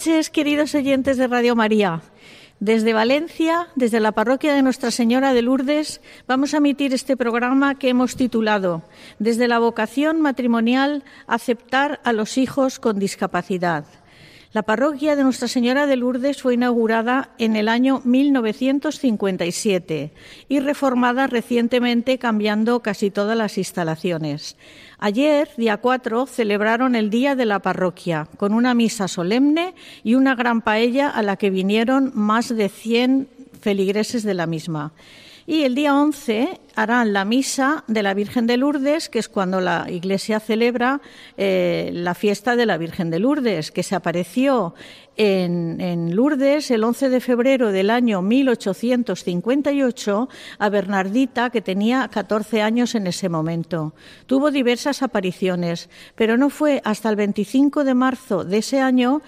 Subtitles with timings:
[0.00, 2.00] noches, queridos oyentes de Radio María.
[2.58, 7.74] Desde Valencia, desde la parroquia de Nuestra Señora de Lourdes, vamos a emitir este programa
[7.74, 8.82] que hemos titulado
[9.18, 13.84] Desde la vocación matrimonial, aceptar a los hijos con discapacidad.
[14.52, 20.12] La parroquia de Nuestra Señora de Lourdes fue inaugurada en el año 1957
[20.48, 24.56] y reformada recientemente cambiando casi todas las instalaciones.
[24.98, 30.34] Ayer, día 4, celebraron el Día de la Parroquia con una misa solemne y una
[30.34, 33.28] gran paella a la que vinieron más de 100
[33.60, 34.92] feligreses de la misma.
[35.50, 39.60] Y el día 11 harán la misa de la Virgen de Lourdes, que es cuando
[39.60, 41.00] la Iglesia celebra
[41.36, 44.76] eh, la fiesta de la Virgen de Lourdes, que se apareció
[45.16, 50.28] en, en, Lourdes el 11 de febrero del año 1858
[50.60, 53.92] a Bernardita, que tenía 14 años en ese momento.
[54.26, 59.20] Tuvo diversas apariciones, pero no fue hasta el 25 de marzo de ese año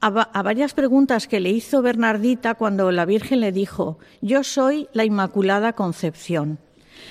[0.00, 5.04] a, varias preguntas que le hizo Bernardita cuando la Virgen le dijo, yo soy la
[5.04, 6.58] Inmaculada Concepción.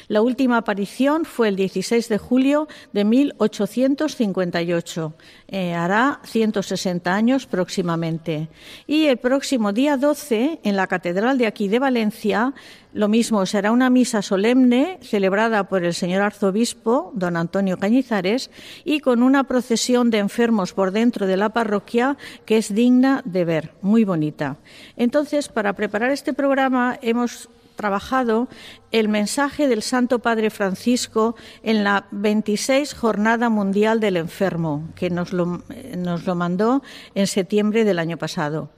[0.08, 5.14] La última aparición fue el 16 de julio de 1858.
[5.48, 8.50] Eh, hará 160 años próximamente.
[8.88, 12.54] Y el próximo día 12, en la Catedral de aquí de Valencia,
[12.92, 18.50] lo mismo, será una misa solemne celebrada por el señor arzobispo, don Antonio Cañizares,
[18.84, 23.46] y con una procesión de enfermos por dentro de la parroquia que es digna de
[23.46, 24.58] ver, muy bonita.
[24.98, 28.50] Entonces, para preparar este programa hemos trabajado
[28.91, 35.31] el mensaje del Santo Padre Francisco en la 26 Jornada Mundial del Enfermo, que nos
[35.31, 35.63] lo,
[35.97, 36.84] nos lo mandó
[37.16, 38.69] en septiembre del año pasado.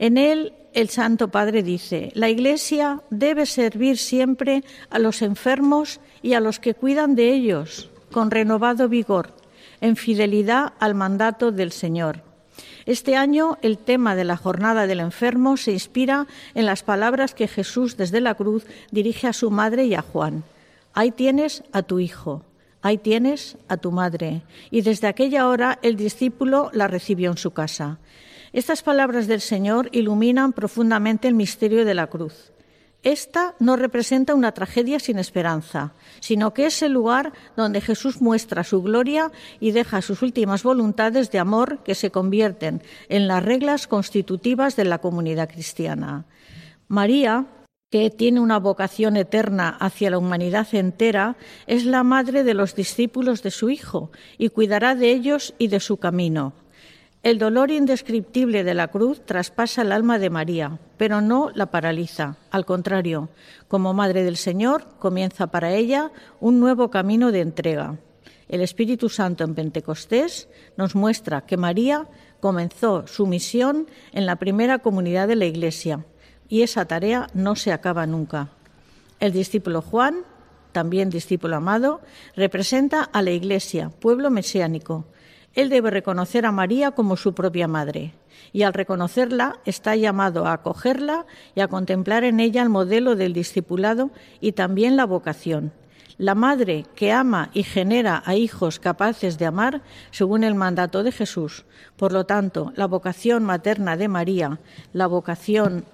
[0.00, 6.32] En él el Santo Padre dice, la Iglesia debe servir siempre a los enfermos y
[6.32, 9.32] a los que cuidan de ellos, con renovado vigor,
[9.80, 12.29] en fidelidad al mandato del Señor
[12.86, 17.48] este año el tema de la jornada del enfermo se inspira en las palabras que
[17.48, 20.44] Jesús desde la cruz dirige a su madre y a Juan.
[20.94, 22.42] Ahí tienes a tu hijo,
[22.82, 24.42] ahí tienes a tu madre.
[24.70, 27.98] Y desde aquella hora el discípulo la recibió en su casa.
[28.52, 32.52] Estas palabras del Señor iluminan profundamente el misterio de la cruz.
[33.02, 38.62] Esta no representa una tragedia sin esperanza, sino que es el lugar donde Jesús muestra
[38.62, 43.86] su gloria y deja sus últimas voluntades de amor que se convierten en las reglas
[43.86, 46.26] constitutivas de la comunidad cristiana.
[46.88, 47.46] María,
[47.90, 51.36] que tiene una vocación eterna hacia la humanidad entera,
[51.66, 55.80] es la madre de los discípulos de su Hijo y cuidará de ellos y de
[55.80, 56.52] su camino.
[57.22, 62.36] El dolor indescriptible de la cruz traspasa el alma de María, pero no la paraliza.
[62.50, 63.28] Al contrario,
[63.68, 67.98] como Madre del Señor, comienza para ella un nuevo camino de entrega.
[68.48, 70.48] El Espíritu Santo en Pentecostés
[70.78, 72.08] nos muestra que María
[72.40, 76.06] comenzó su misión en la primera comunidad de la Iglesia
[76.48, 78.48] y esa tarea no se acaba nunca.
[79.20, 80.24] El discípulo Juan,
[80.72, 82.00] también discípulo amado,
[82.34, 85.04] representa a la Iglesia, pueblo mesiánico,
[85.54, 88.14] él debe reconocer a María como su propia madre
[88.52, 93.32] y al reconocerla está llamado a acogerla y a contemplar en ella el modelo del
[93.32, 94.10] discipulado
[94.40, 95.72] y también la vocación.
[96.18, 99.80] La madre que ama y genera a hijos capaces de amar
[100.10, 101.64] según el mandato de Jesús.
[101.96, 104.60] Por lo tanto, la vocación materna de María,
[104.92, 105.84] la vocación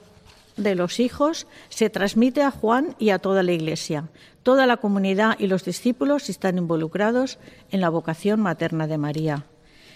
[0.56, 4.08] de los hijos, se transmite a Juan y a toda la Iglesia.
[4.46, 7.40] Toda la comunidad y los discípulos están involucrados
[7.72, 9.42] en la vocación materna de María.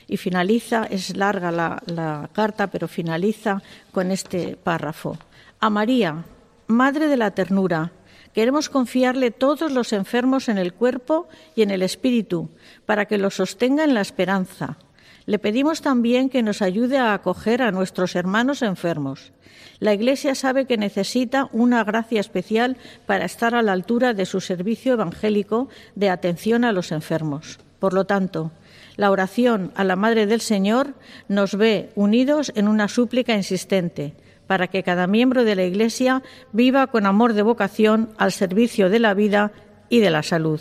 [0.09, 3.63] Y finaliza, es larga la, carta, pero finaliza
[3.93, 5.17] con este párrafo.
[5.61, 6.25] A María,
[6.67, 7.93] Madre de la Ternura,
[8.35, 12.51] queremos confiarle todos los enfermos en el cuerpo y en el espíritu,
[12.87, 14.79] para que los sostenga en la esperanza.
[15.27, 19.33] Le pedimos también que nos ayude a acoger a nuestros hermanos enfermos.
[19.79, 22.77] La Iglesia sabe que necesita una gracia especial
[23.07, 27.59] para estar a la altura de su servicio evangélico de atención a los enfermos.
[27.79, 28.53] Por lo tanto,
[28.97, 30.95] la oración a la Madre del Señor
[31.29, 34.15] nos ve unidos en una súplica insistente
[34.47, 38.99] para que cada miembro de la Iglesia viva con amor de vocación al servicio de
[38.99, 39.53] la vida
[39.89, 40.61] y de la salud.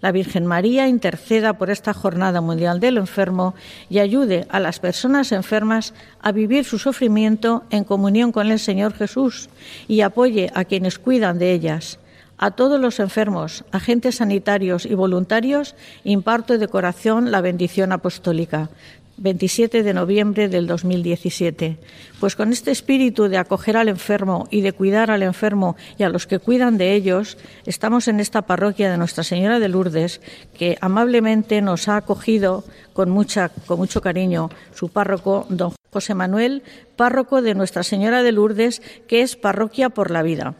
[0.00, 3.54] La Virgen María interceda por esta Jornada Mundial del Enfermo
[3.88, 8.94] y ayude a las personas enfermas a vivir su sufrimiento en comunión con el Señor
[8.94, 9.48] Jesús
[9.88, 11.98] y apoye a quienes cuidan de ellas.
[12.38, 18.68] A todos los enfermos, agentes sanitarios y voluntarios, imparto de corazón la bendición apostólica.
[19.16, 21.78] 27 de noviembre del 2017.
[22.20, 26.08] Pues con este espíritu de acoger al enfermo y de cuidar al enfermo y a
[26.08, 30.20] los que cuidan de ellos, estamos en esta parroquia de Nuestra Señora de Lourdes,
[30.56, 36.62] que amablemente nos ha acogido con, mucha, con mucho cariño su párroco, don José Manuel,
[36.96, 40.54] párroco de Nuestra Señora de Lourdes, que es parroquia por la vida.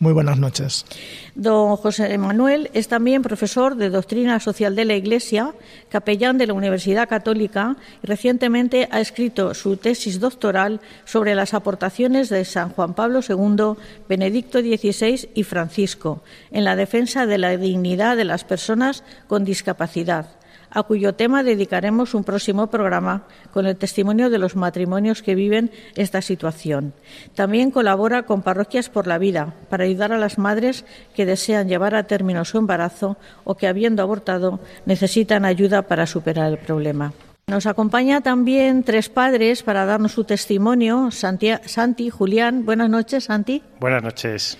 [0.00, 0.86] Muy buenas noches.
[1.34, 5.54] Don José Manuel es también profesor de Doctrina Social de la Iglesia,
[5.88, 12.28] capellán de la Universidad Católica y recientemente ha escrito su tesis doctoral sobre las aportaciones
[12.28, 13.76] de San Juan Pablo II,
[14.08, 16.22] Benedicto XVI y Francisco
[16.52, 20.37] en la defensa de la dignidad de las personas con discapacidad
[20.70, 25.70] a cuyo tema dedicaremos un próximo programa con el testimonio de los matrimonios que viven
[25.94, 26.92] esta situación.
[27.34, 30.84] También colabora con Parroquias por la Vida para ayudar a las madres
[31.14, 36.52] que desean llevar a término su embarazo o que, habiendo abortado, necesitan ayuda para superar
[36.52, 37.12] el problema.
[37.48, 41.10] Nos acompaña también tres padres para darnos su testimonio.
[41.10, 43.62] Santi, Santi Julián, buenas noches, Santi.
[43.80, 44.58] Buenas noches.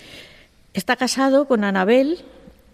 [0.73, 2.19] Está casado con Anabel,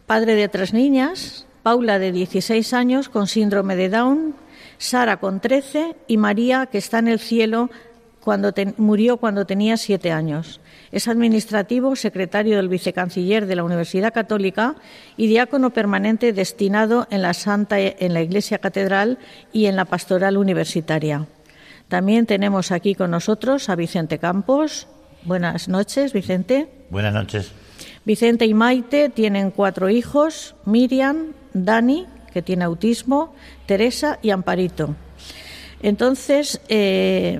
[0.05, 4.35] padre de tres niñas, Paula de 16 años con síndrome de Down,
[4.77, 7.71] Sara con 13 y María que está en el cielo
[8.19, 10.61] cuando murió cuando tenía siete años.
[10.91, 14.75] Es administrativo, secretario del vicecanciller de la Universidad Católica
[15.17, 19.17] y diácono permanente destinado en la Santa en la Iglesia Catedral
[19.51, 21.25] y en la Pastoral Universitaria.
[21.87, 24.87] También tenemos aquí con nosotros a Vicente Campos.
[25.23, 26.69] Buenas noches, Vicente.
[26.91, 27.53] Buenas noches.
[28.05, 33.33] Vicente y Maite tienen cuatro hijos, Miriam, Dani, que tiene autismo,
[33.65, 34.95] Teresa y Amparito.
[35.81, 37.39] Entonces, eh,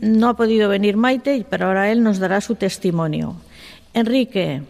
[0.00, 3.36] no ha podido venir Maite, pero ahora él nos dará su testimonio.
[3.94, 4.62] Enrique,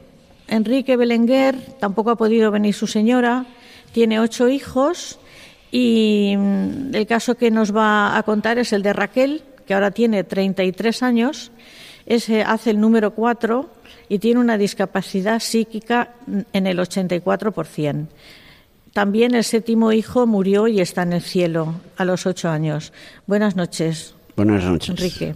[0.46, 3.46] Enrique Belenguer, tampoco ha podido venir su señora,
[3.92, 5.18] tiene ocho hijos
[5.70, 9.90] y mm, el caso que nos va a contar es el de Raquel, que ahora
[9.90, 11.52] tiene 33 años,
[12.08, 13.68] ese hace el número cuatro
[14.08, 16.14] y tiene una discapacidad psíquica
[16.52, 18.06] en el 84%.
[18.94, 22.92] También el séptimo hijo murió y está en el cielo a los ocho años.
[23.26, 24.14] Buenas noches.
[24.34, 24.88] Buenas noches.
[24.88, 25.34] Enrique.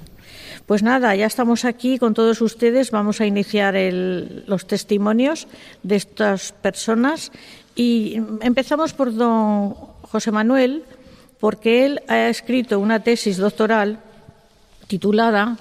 [0.64, 2.90] Pues nada, ya estamos aquí con todos ustedes.
[2.90, 5.48] Vamos a iniciar los testimonios
[5.82, 7.32] de estas personas
[7.76, 10.84] y empezamos por don José Manuel,
[11.38, 14.00] porque él ha escrito una tesis doctoral
[14.86, 15.58] titulada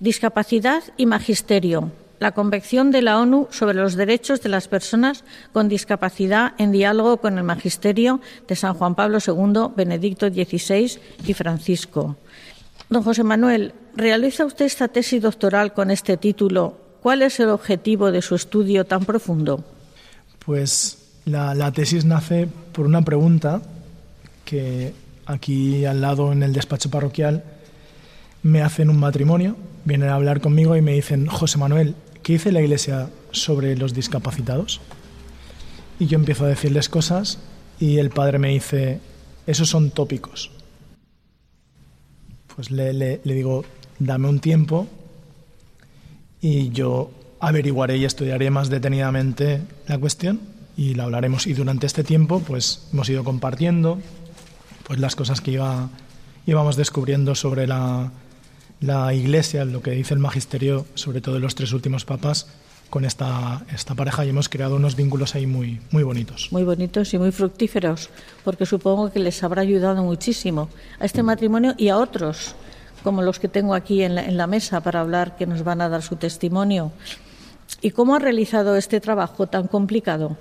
[0.00, 1.92] Discapacidad y Magisterio.
[2.20, 7.18] La Convención de la ONU sobre los Derechos de las Personas con Discapacidad en diálogo
[7.18, 12.16] con el Magisterio de San Juan Pablo II, Benedicto XVI y Francisco.
[12.88, 16.78] Don José Manuel, ¿realiza usted esta tesis doctoral con este título?
[17.02, 19.62] ¿Cuál es el objetivo de su estudio tan profundo?
[20.46, 23.60] Pues la, tesis nace por una pregunta
[24.46, 24.94] que
[25.26, 27.44] aquí al lado en el despacho parroquial
[28.42, 32.52] me hacen un matrimonio vienen a hablar conmigo y me dicen, José Manuel, ¿qué dice
[32.52, 34.80] la Iglesia sobre los discapacitados?
[35.98, 37.38] Y yo empiezo a decirles cosas
[37.78, 39.00] y el padre me dice,
[39.46, 40.50] esos son tópicos.
[42.54, 43.64] Pues le, digo,
[43.98, 44.86] dame un tiempo
[46.40, 47.10] y yo
[47.40, 50.40] averiguaré y estudiaré más detenidamente la cuestión
[50.76, 51.46] y la hablaremos.
[51.46, 53.98] Y durante este tiempo, pues hemos ido compartiendo
[54.84, 55.88] pues las cosas que iba,
[56.46, 58.10] íbamos descubriendo sobre la,
[58.80, 62.46] la Iglesia, lo que dice el magisterio, sobre todo de los tres últimos papas,
[62.88, 66.48] con esta, esta pareja y hemos creado unos vínculos ahí muy, muy bonitos.
[66.50, 68.10] Muy bonitos y muy fructíferos,
[68.44, 70.68] porque supongo que les habrá ayudado muchísimo
[70.98, 72.56] a este matrimonio y a otros,
[73.04, 75.80] como los que tengo aquí en la, en la mesa para hablar, que nos van
[75.80, 76.90] a dar su testimonio.
[77.80, 80.36] ¿Y cómo ha realizado este trabajo tan complicado?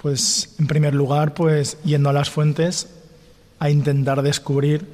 [0.00, 2.88] Pues, en primer lugar, pues yendo a las fuentes
[3.58, 4.86] a intentar descubrir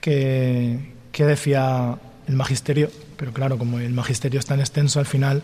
[0.00, 1.96] que, qué decía
[2.28, 5.42] el magisterio, pero claro, como el magisterio es tan extenso, al final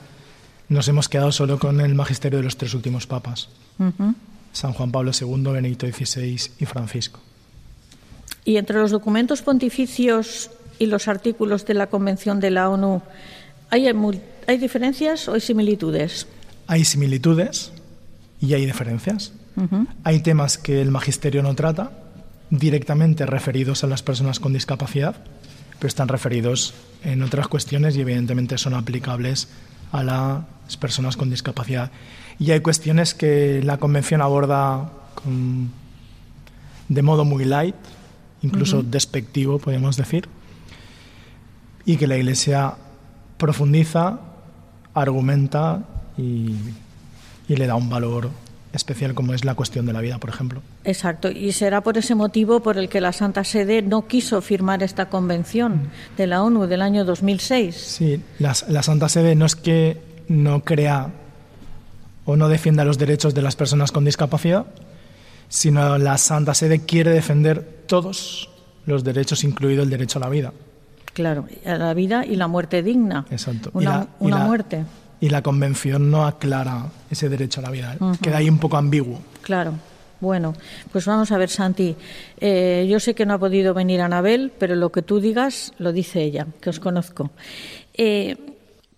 [0.68, 3.48] nos hemos quedado solo con el magisterio de los tres últimos papas.
[4.52, 7.20] San Juan Pablo II, Benedicto XVI y Francisco.
[8.44, 13.00] Y entre los documentos pontificios y los artículos de la Convención de la ONU,
[13.70, 13.86] ¿hay,
[14.46, 16.26] hay diferencias o hay similitudes?
[16.66, 17.72] Hay similitudes
[18.42, 19.32] y hay diferencias.
[20.04, 21.92] Hay temas que el magisterio no trata
[22.50, 25.16] directamente referidos a las personas con discapacidad,
[25.82, 29.48] pero están referidos en otras cuestiones y evidentemente son aplicables
[29.90, 31.90] a las personas con discapacidad.
[32.38, 34.92] Y hay cuestiones que la Convención aborda
[36.88, 37.74] de modo muy light,
[38.42, 40.28] incluso despectivo, podemos decir,
[41.84, 42.74] y que la Iglesia
[43.36, 44.20] profundiza,
[44.94, 45.82] argumenta
[46.16, 46.54] y,
[47.48, 48.30] y le da un valor
[48.72, 50.62] especial como es la cuestión de la vida, por ejemplo.
[50.84, 54.82] Exacto, y será por ese motivo por el que la Santa Sede no quiso firmar
[54.82, 57.76] esta convención de la ONU del año 2006.
[57.76, 61.10] Sí, la, la Santa Sede no es que no crea
[62.24, 64.66] o no defienda los derechos de las personas con discapacidad,
[65.48, 68.48] sino la Santa Sede quiere defender todos
[68.86, 70.52] los derechos, incluido el derecho a la vida.
[71.12, 73.26] Claro, a la vida y la muerte digna.
[73.30, 73.70] Exacto.
[73.74, 74.84] Una, una muerte
[75.22, 77.94] y la convención no aclara ese derecho a la vida.
[77.94, 77.98] ¿eh?
[78.20, 79.20] Queda ahí un poco ambiguo.
[79.42, 79.74] Claro.
[80.20, 80.52] Bueno,
[80.90, 81.94] pues vamos a ver, Santi.
[82.40, 85.92] Eh, yo sé que no ha podido venir Anabel, pero lo que tú digas lo
[85.92, 87.30] dice ella, que os conozco.
[87.94, 88.36] Eh,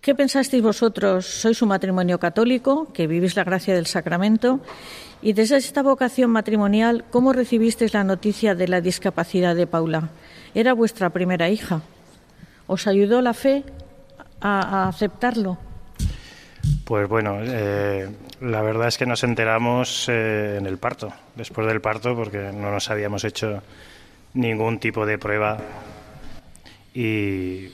[0.01, 1.25] ¿Qué pensasteis vosotros?
[1.27, 4.61] Sois un matrimonio católico, que vivís la gracia del sacramento,
[5.21, 10.09] y desde esta vocación matrimonial, ¿cómo recibisteis la noticia de la discapacidad de Paula?
[10.55, 11.81] Era vuestra primera hija.
[12.65, 13.63] ¿Os ayudó la fe
[14.41, 15.59] a aceptarlo?
[16.85, 18.07] Pues bueno, eh,
[18.41, 22.69] la verdad es que nos enteramos eh, en el parto, después del parto, porque no
[22.69, 23.63] nos habíamos hecho
[24.35, 25.57] ningún tipo de prueba.
[26.93, 27.69] Y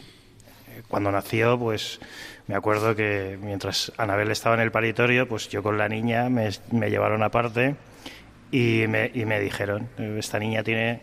[0.88, 2.00] cuando nació, pues
[2.48, 6.50] me acuerdo que mientras Anabel estaba en el paritorio, pues yo con la niña me,
[6.89, 7.75] llevaron aparte
[8.50, 11.01] y me, y me dijeron, esta niña tiene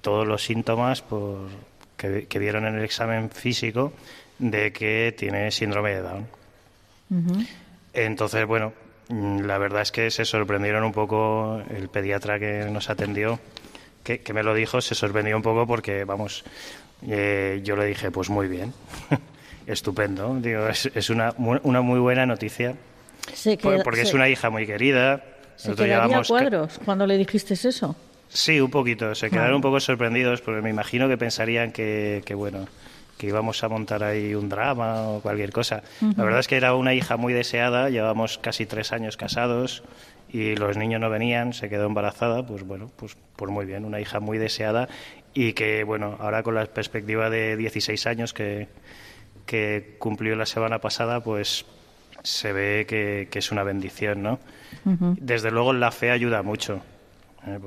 [0.00, 1.46] todos los síntomas por,
[1.96, 3.92] que vieron en el examen físico
[4.40, 6.37] de que tiene síndrome de Down.
[7.92, 8.72] Entonces, bueno,
[9.08, 13.38] mm, la verdad es que se sorprendieron un poco el pediatra que nos atendió,
[14.04, 16.44] que, me lo dijo, se sorprendió un poco porque, vamos,
[17.06, 18.72] eh, yo le dije, pues muy bien,
[19.66, 22.74] estupendo, digo, es, una, una muy buena noticia,
[23.84, 25.22] porque es una hija muy querida.
[25.56, 27.96] ¿Se quedaría cuadros cuando le dijiste eso?
[28.28, 32.34] Sí, un poquito, se quedaron un poco sorprendidos porque me imagino que pensarían que, que
[32.34, 32.68] bueno,
[33.18, 35.82] que íbamos a montar ahí un drama o cualquier cosa.
[36.16, 39.82] La verdad es que era una hija muy deseada, llevamos casi tres años casados
[40.30, 44.00] y los niños no venían, se quedó embarazada, pues bueno, pues, pues muy bien, una
[44.00, 44.88] hija muy deseada
[45.34, 48.68] y que bueno, ahora con la perspectiva de 16 años que,
[49.46, 51.66] que cumplió la semana pasada, pues
[52.22, 54.38] se ve que, es una bendición, ¿no?
[54.84, 56.80] Desde luego la fe ayuda mucho,
[57.46, 57.58] ¿eh?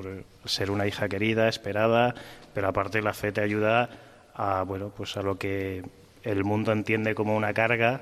[0.44, 2.14] ser una hija querida, esperada,
[2.54, 3.90] pero aparte la fe te ayuda
[4.34, 5.82] a bueno pues a lo que
[6.22, 8.00] el mundo entiende como una carga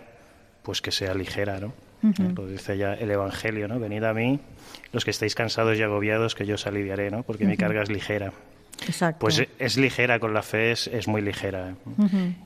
[0.63, 1.73] pues que sea ligera no
[2.35, 4.41] lo dice ya el evangelio no venid a mí
[4.93, 7.91] los que estáis cansados y agobiados que yo os aliviaré no porque mi carga es
[7.91, 8.33] ligera.
[8.87, 9.21] Exacto.
[9.21, 11.75] Pues es ligera con la fe, es, es muy ligera.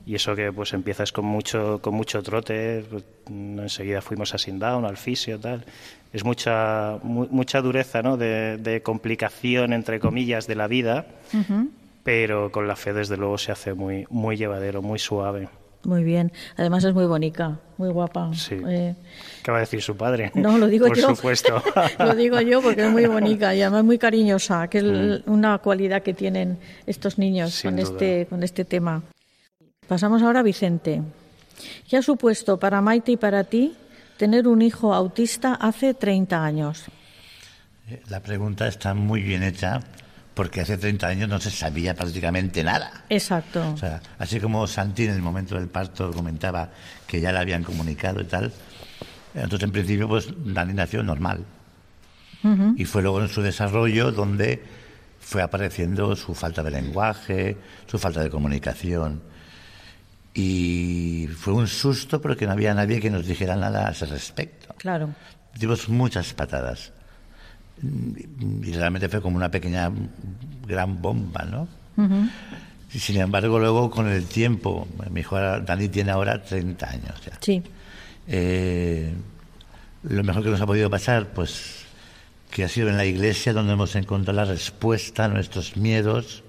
[0.05, 4.85] Y eso que pues empiezas con mucho, con mucho trote, pues, enseguida fuimos a Sindown,
[4.85, 5.63] al fisio, tal.
[6.11, 8.17] Es mucha, mucha dureza, ¿no?
[8.17, 11.05] De, de, complicación, entre comillas, de la vida,
[12.05, 15.49] pero con la fe desde luego se hace muy, muy llevadero, muy suave.
[15.85, 16.31] Muy bien.
[16.55, 18.31] Además es muy bonita, muy guapa.
[18.35, 18.59] Sí.
[18.67, 18.93] Eh,
[19.41, 20.31] ¿Qué va a decir su padre?
[20.35, 21.07] No, lo digo yo.
[21.07, 21.63] Por supuesto.
[21.99, 25.31] lo digo yo porque es muy bonita y además muy cariñosa, que es mm.
[25.31, 29.01] una cualidad que tienen estos niños con este, con este tema.
[29.87, 31.01] Pasamos ahora a Vicente.
[31.89, 33.75] ¿Qué ha supuesto para Maite y para ti
[34.17, 36.83] tener un hijo autista hace 30 años?
[38.09, 39.81] La pregunta está muy bien hecha
[40.35, 43.05] porque hace 30 años no se sabía prácticamente nada.
[43.09, 43.71] Exacto.
[43.71, 46.69] O sea, así como Santi en el momento del parto comentaba
[47.07, 48.51] que ya le habían comunicado y tal,
[49.33, 51.43] entonces en principio pues Dani nació normal.
[52.75, 54.61] Y fue luego en su desarrollo donde
[55.19, 59.23] fue apareciendo su falta de lenguaje, su falta de comunicación.
[60.35, 64.75] Y fue un susto porque no había nadie que nos dijera nada a ese respecto.
[64.77, 65.09] Claro.
[65.55, 66.93] Dimos muchas patadas
[67.81, 69.91] y realmente fue como una pequeña
[70.67, 71.67] gran bomba, ¿no?
[72.89, 77.37] Sin embargo, luego con el tiempo, mi hijo Dani tiene ahora 30 años ya.
[77.41, 77.61] Sí.
[78.27, 79.13] Eh,
[80.03, 81.85] lo mejor que nos ha podido pasar, pues
[82.51, 86.43] que ha sido en la iglesia donde hemos encontrado la respuesta a nuestros miedos,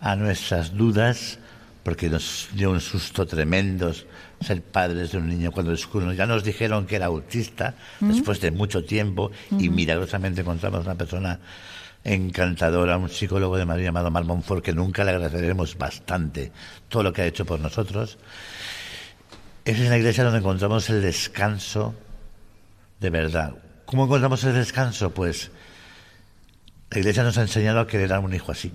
[0.00, 1.38] a nuestras dudas,
[1.82, 3.92] porque nos dio un susto tremendo
[4.40, 5.74] ser padres de un niño cuando
[6.12, 11.40] ya nos dijeron que era autista después de mucho tiempo y milagrosamente encontramos una persona
[12.04, 16.52] encantadora, un psicólogo de Madrid llamado Mar Monfort que nunca le agradeceremos bastante
[16.88, 18.18] todo lo que ha hecho por nosotros.
[19.64, 21.94] Es en la iglesia donde encontramos el descanso
[22.98, 23.54] de verdad.
[23.84, 25.10] ¿Cómo encontramos el descanso?
[25.10, 25.50] Pues
[26.90, 28.72] la iglesia nos ha enseñado a querer a un hijo así.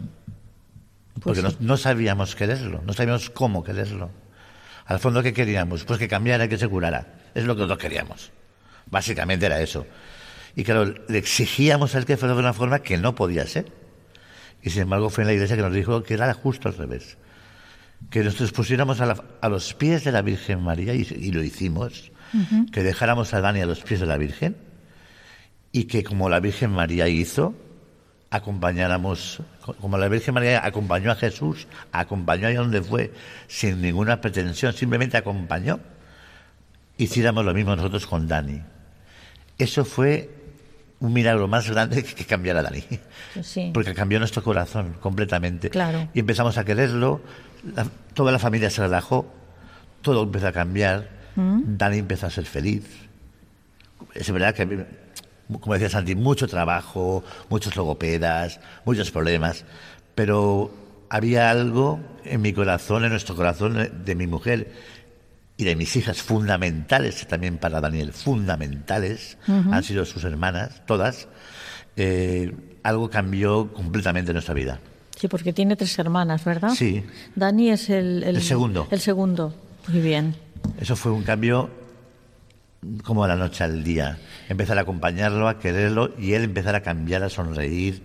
[1.25, 4.11] Porque pues no, sabíamos quererlo, no sabíamos cómo quererlo.
[4.85, 5.83] Al fondo, ¿qué queríamos?
[5.83, 7.15] Pues que cambiara, que se curara.
[7.33, 8.31] Es lo que nosotros queríamos.
[8.91, 9.87] Básicamente era eso.
[10.55, 13.73] Y claro, le exigíamos a él que fuera de una forma que no podía ser.
[14.61, 17.17] Y sin embargo fue en la iglesia que nos dijo que era justo al revés.
[18.11, 22.11] Que nos pusiéramos a, los pies de la Virgen María, y, lo hicimos,
[22.71, 24.57] que dejáramos a Dani a los pies de la Virgen,
[25.71, 27.55] y que como la Virgen María hizo,
[28.35, 29.41] acompañáramos,
[29.81, 33.13] como la Virgen María acompañó a Jesús, acompañó allá donde fue,
[33.47, 35.79] sin ninguna pretensión, simplemente acompañó,
[36.97, 38.61] hiciéramos lo mismo nosotros con Dani.
[39.57, 40.29] Eso fue
[40.99, 42.83] un milagro más grande que cambiar a Dani.
[43.73, 45.69] Porque cambió nuestro corazón completamente.
[45.69, 46.09] Claro.
[46.13, 47.21] Y empezamos a quererlo,
[48.13, 49.31] toda la familia se relajó,
[50.01, 51.77] todo empezó a cambiar, ¿Mm?
[51.77, 52.85] Dani empezó a ser feliz.
[54.13, 54.85] Es verdad que
[55.59, 59.65] como decía Santi, mucho trabajo, muchos logopedas, muchos problemas,
[60.15, 60.71] pero
[61.09, 64.71] había algo en mi corazón, en nuestro corazón de mi mujer
[65.57, 71.27] y de mis hijas fundamentales también para Daniel, fundamentales, han sido sus hermanas, todas,
[71.95, 74.79] eh, algo cambió completamente nuestra vida.
[75.17, 76.71] Sí, porque tiene tres hermanas, ¿verdad?
[76.75, 77.03] Sí.
[77.35, 78.87] Dani es el, el segundo.
[78.91, 79.55] El segundo,
[79.87, 80.35] muy bien.
[80.79, 81.69] Eso fue un cambio
[83.03, 84.17] como de la noche al día.
[84.49, 88.03] Empezar a acompañarlo, a quererlo y él empezar a cambiar, a sonreír.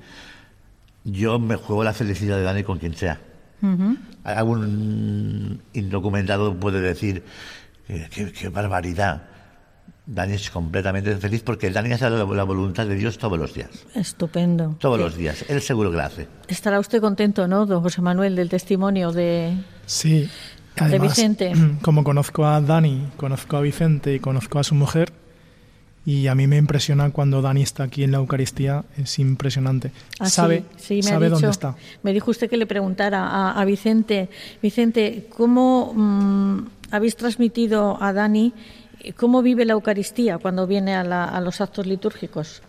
[1.04, 3.20] Yo me juego la felicidad de Dani con quien sea.
[4.24, 7.24] Algún indocumentado puede decir,
[7.86, 9.22] qué, barbaridad.
[10.06, 13.70] Dani es completamente feliz porque Dani hace la, voluntad de Dios todos los días.
[13.94, 14.76] Estupendo.
[14.80, 15.44] Todos los días.
[15.48, 16.28] Él seguro que lo hace.
[16.48, 19.56] Estará usted contento, ¿no, don José Manuel, del testimonio de...
[19.86, 20.28] Sí,
[20.88, 21.52] de Vicente.
[21.82, 25.12] Como conozco a Dani, conozco a Vicente y conozco a su mujer,
[26.06, 29.92] y a mí me impresiona cuando Dani está aquí en la Eucaristía, es impresionante.
[30.18, 31.76] Ah, sabe sí, sabe dónde está.
[32.02, 34.30] Me dijo usted que le preguntara a, Vicente,
[34.62, 38.54] Vicente, ¿cómo mm, habéis transmitido a Dani
[39.16, 42.62] cómo vive la Eucaristía cuando viene a, los actos litúrgicos?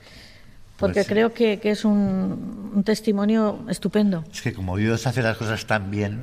[0.78, 4.26] Porque pues creo que, es un, un, testimonio estupendo.
[4.32, 6.22] Es que como Dios hace las cosas tan bien,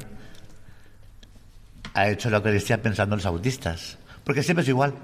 [1.94, 3.98] ha hecho la Eucaristía pensando en los autistas.
[4.24, 4.94] Porque siempre es igual.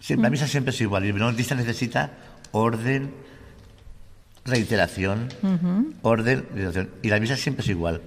[0.00, 1.04] Siempre, La misa siempre es igual.
[1.04, 2.10] Y el autista necesita
[2.52, 3.14] orden,
[4.44, 5.28] reiteración,
[6.02, 6.90] orden, reiteración.
[7.02, 8.00] Y la misa siempre es igual.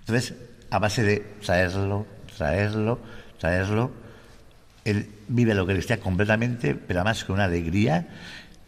[0.00, 0.34] Entonces,
[0.70, 2.98] a base de traerlo, traerlo,
[3.38, 3.92] traerlo,
[4.84, 8.08] él vive la Eucaristía completamente, pero además con una alegría.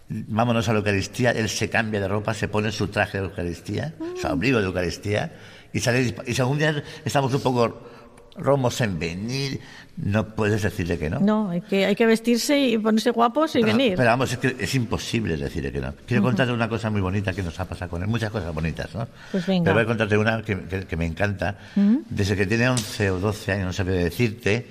[0.08, 3.94] Vámonos a la Eucaristía, él se cambia de ropa, se pone su traje de Eucaristía,
[4.20, 5.32] su abrigo de Eucaristía,
[5.72, 6.14] y sale.
[6.26, 7.88] Y si algún día estamos un poco
[8.36, 9.60] romos en venir,
[9.96, 11.20] no puedes decirle que no.
[11.20, 13.94] No, hay que, hay que vestirse y ponerse guapos y venir.
[13.96, 15.94] Pero vamos, es que es imposible decirle que no.
[16.06, 18.94] Quiero contarte una cosa muy bonita que nos ha pasado con él, muchas cosas bonitas,
[18.94, 19.06] ¿no?
[19.30, 19.64] Pues venga.
[19.64, 21.56] Pero voy a contarte una que, me encanta.
[21.74, 24.66] Desde que tiene 11 o 12 años, no sabía decirte,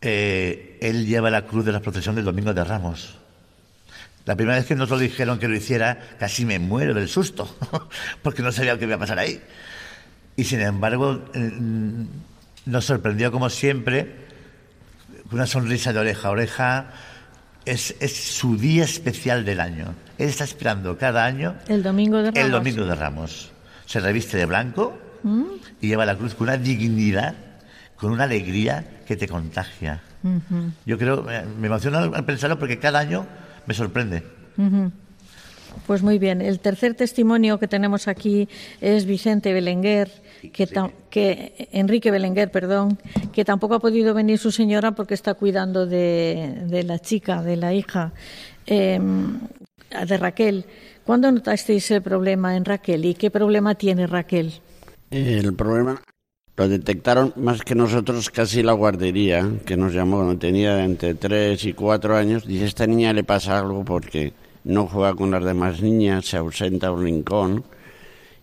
[0.00, 3.16] eh, él lleva la cruz de la procesión del Domingo de Ramos.
[4.26, 7.56] La primera vez que nos lo dijeron que lo hiciera, casi me muero del susto,
[8.22, 9.40] porque no sabía lo que iba a pasar ahí.
[10.40, 11.52] Y sin embargo, eh,
[12.64, 14.16] nos sorprendió como siempre,
[15.30, 16.90] una sonrisa de oreja a oreja.
[17.66, 19.94] Es, su día especial del año.
[20.16, 22.42] Él está esperando cada año el domingo de Ramos.
[22.42, 23.52] El domingo de Ramos.
[23.84, 25.42] Se reviste de blanco ¿Mm?
[25.82, 27.34] y lleva la cruz con una dignidad,
[27.96, 30.00] con una alegría que te contagia.
[30.86, 31.22] Yo creo,
[31.58, 33.26] me emociona al pensarlo porque cada año
[33.66, 34.22] me sorprende.
[35.86, 36.40] Pues muy bien.
[36.40, 38.48] El tercer testimonio que tenemos aquí
[38.80, 40.10] es Vicente Belenguer,
[40.48, 42.98] que, Enrique Belenguer, perdón,
[43.32, 47.74] que tampoco ha podido venir su señora porque está cuidando de, la chica, de la
[47.74, 48.12] hija
[48.66, 49.38] em,
[50.06, 50.64] de Raquel.
[51.04, 54.52] ¿Cuándo notasteis el problema en Raquel y qué problema tiene Raquel?
[55.10, 56.00] El problema
[56.56, 61.64] lo detectaron más que nosotros casi la guardería, que nos llamó cuando tenía entre 3
[61.64, 62.46] y 4 años.
[62.46, 66.88] Dice, esta niña le pasa algo porque no juega con las demás niñas, se ausenta
[66.88, 67.64] a un rincón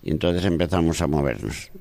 [0.01, 1.71] y entonces empezamos a movernos.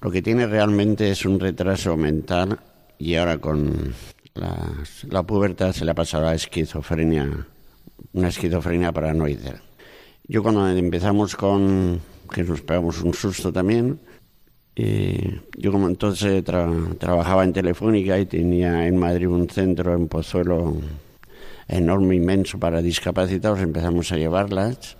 [0.00, 2.60] lo que tiene realmente es un retraso mental
[2.98, 3.94] y ahora con
[4.34, 7.46] la, pubertad se le ha pasado a esquizofrenia,
[8.12, 9.54] una esquizofrenia paranoide.
[10.26, 12.00] Yo cuando empezamos con,
[12.32, 13.98] que nos pegamos un susto también,
[14.80, 20.76] Eh, yo como entonces trabajaba en Telefónica y tenía en Madrid un centro en Pozuelo
[21.66, 24.96] enorme, inmenso para discapacitados, empezamos a llevarlas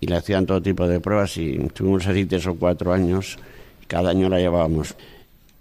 [0.00, 3.38] y le hacían todo tipo de pruebas y tuvimos así tres o cuatro años,
[3.86, 4.94] cada año la llevábamos.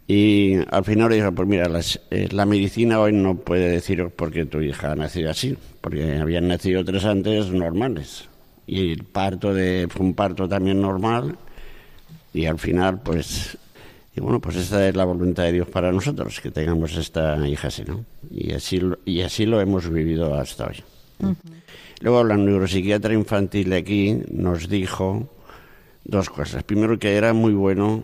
[0.08, 1.70] Y al final dije, pues mira,
[2.12, 6.18] eh, la medicina hoy no puede decir por qué tu hija ha nacido así, porque
[6.18, 8.30] habían nacido tres antes normales.
[8.66, 11.38] Y el parto de, fue un parto también normal
[12.34, 13.58] y al final pues
[14.22, 17.84] bueno, pues esta es la voluntad de Dios para nosotros, que tengamos esta hija así,
[17.84, 18.06] ¿no?
[18.32, 20.84] Y así, y así lo hemos vivido hasta hoy.
[22.02, 25.30] Luego la neuropsiquiatra infantil de aquí nos dijo
[26.04, 26.64] dos cosas.
[26.64, 28.04] Primero que era muy bueno,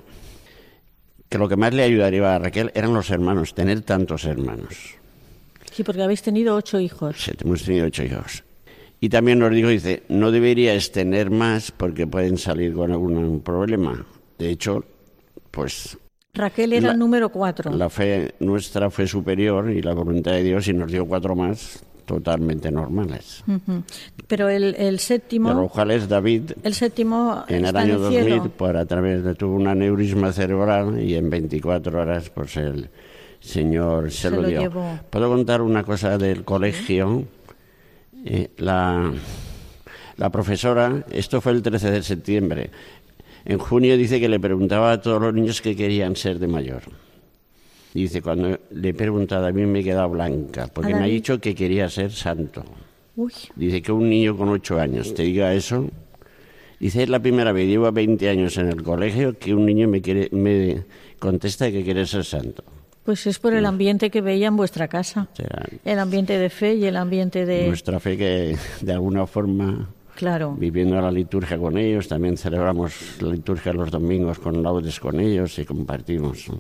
[1.29, 4.95] que lo que más le ayudaría a Raquel eran los hermanos, tener tantos hermanos.
[5.71, 7.15] Sí, porque habéis tenido ocho hijos.
[7.17, 8.43] Sí, hemos tenido ocho hijos.
[8.99, 14.05] Y también nos dijo, dice, no deberías tener más porque pueden salir con algún problema.
[14.37, 14.85] De hecho,
[15.51, 15.97] pues
[16.33, 17.71] Raquel era el número cuatro.
[17.71, 21.83] La fe nuestra fue superior y la voluntad de Dios y nos dio cuatro más
[22.05, 23.43] totalmente normales.
[24.27, 25.49] Pero el, el séptimo...
[25.49, 26.51] De los cuales David...
[26.63, 31.15] El séptimo En el año 2000, por a través de tuvo un aneurisma cerebral y
[31.15, 32.89] en 24 horas pues el
[33.39, 34.71] Señor se, lo, dio.
[35.09, 37.25] Puedo contar una cosa del colegio.
[38.25, 39.11] Eh, la,
[40.17, 42.69] la profesora, esto fue el 13 de septiembre,
[43.45, 46.83] en junio dice que le preguntaba a todos los niños qué querían ser de mayor.
[47.93, 51.39] Dice, cuando le he preguntado a mí me he quedado blanca, porque me ha dicho
[51.39, 52.63] que quería ser santo.
[53.55, 55.87] Dice que un niño con ocho años te diga eso.
[56.79, 60.01] Dice, es la primera vez, llevo 20 años en el colegio, que un niño me,
[60.01, 60.83] quiere, me
[61.19, 62.63] contesta que quiere ser santo.
[63.05, 65.27] Pues es por el ambiente que veía en vuestra casa.
[65.85, 67.67] el ambiente de fe y el ambiente de...
[67.67, 70.55] Nuestra fe que de alguna forma Claro.
[70.57, 75.57] Viviendo la liturgia con ellos, también celebramos la liturgia los domingos con laudes con ellos
[75.57, 76.51] y compartimos.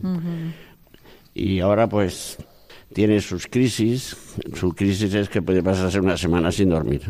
[1.33, 2.37] Y ahora pues
[2.93, 4.15] tiene sus crisis.
[4.53, 7.01] Su crisis es que puede pasarse una semana sin dormir.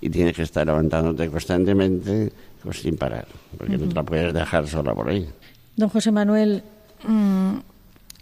[0.00, 4.66] Y tienes que estar levantándote constantemente pues, sin parar, porque no te la puedes dejar
[4.66, 5.26] sola por ahí.
[5.76, 6.62] Don José Manuel,
[7.06, 7.56] mm,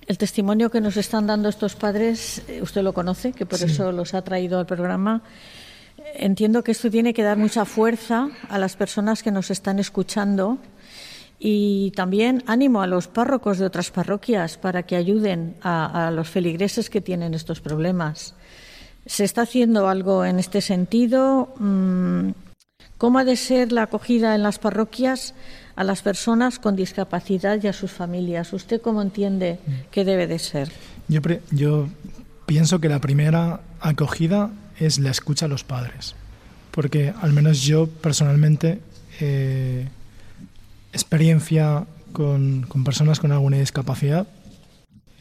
[0.07, 3.91] el testimonio que nos están dando estos padres, eh, usted lo conoce, que por eso
[3.91, 5.23] los ha traído al programa.
[6.15, 10.59] Entiendo que esto tiene que dar mucha fuerza a las personas que nos están escuchando
[11.45, 16.89] y también ánimo a los párrocos de otras parroquias para que ayuden a, los feligreses
[16.89, 18.37] que tienen estos problemas.
[19.07, 21.53] ¿Se está haciendo algo en este sentido?
[21.59, 22.31] Mm,
[22.97, 25.35] ¿Cómo ha de ser la acogida en las parroquias
[25.75, 28.53] a las personas con discapacidad y a sus familias?
[28.53, 29.59] ¿Usted cómo entiende
[29.91, 30.71] que debe de ser?
[31.09, 31.89] Yo, yo
[32.47, 36.15] pienso que la primera acogida es la escucha a los padres.
[36.71, 38.79] Porque al menos yo personalmente,
[39.19, 39.89] eh,
[40.93, 44.27] experiencia con, personas con alguna discapacidad,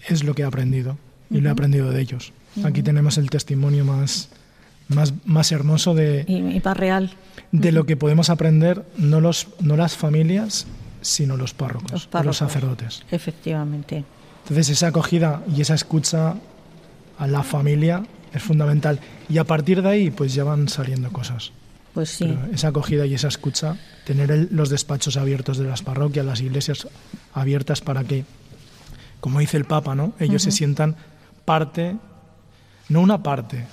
[0.07, 0.97] es lo que he aprendido
[1.29, 2.33] y lo he aprendido de ellos.
[2.63, 4.29] Aquí tenemos el testimonio más,
[4.89, 7.11] más, más hermoso de, y, real.
[7.51, 10.67] de lo que podemos aprender, no, los, no las familias,
[11.01, 13.03] sino los párrocos, los, párrocos, los sacerdotes.
[13.11, 14.03] Efectivamente.
[14.43, 16.35] Entonces esa acogida y esa escucha
[17.17, 18.03] a la familia
[18.33, 18.99] es fundamental.
[19.29, 21.51] Y a partir de ahí, pues ya van saliendo cosas.
[21.93, 22.37] Pues sí.
[22.53, 23.75] esa acogida y esa escucha,
[24.05, 26.87] tener los despachos abiertos de las parroquias, las iglesias
[27.33, 28.23] abiertas para que,
[29.19, 30.13] como dice el Papa, ¿no?
[30.19, 30.95] ellos se sientan
[31.43, 31.97] parte,
[32.87, 33.65] no una parte,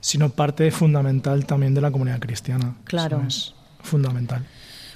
[0.00, 2.74] sino parte fundamental también de la comunidad cristiana.
[2.84, 3.22] Claro.
[3.26, 4.44] es fundamental.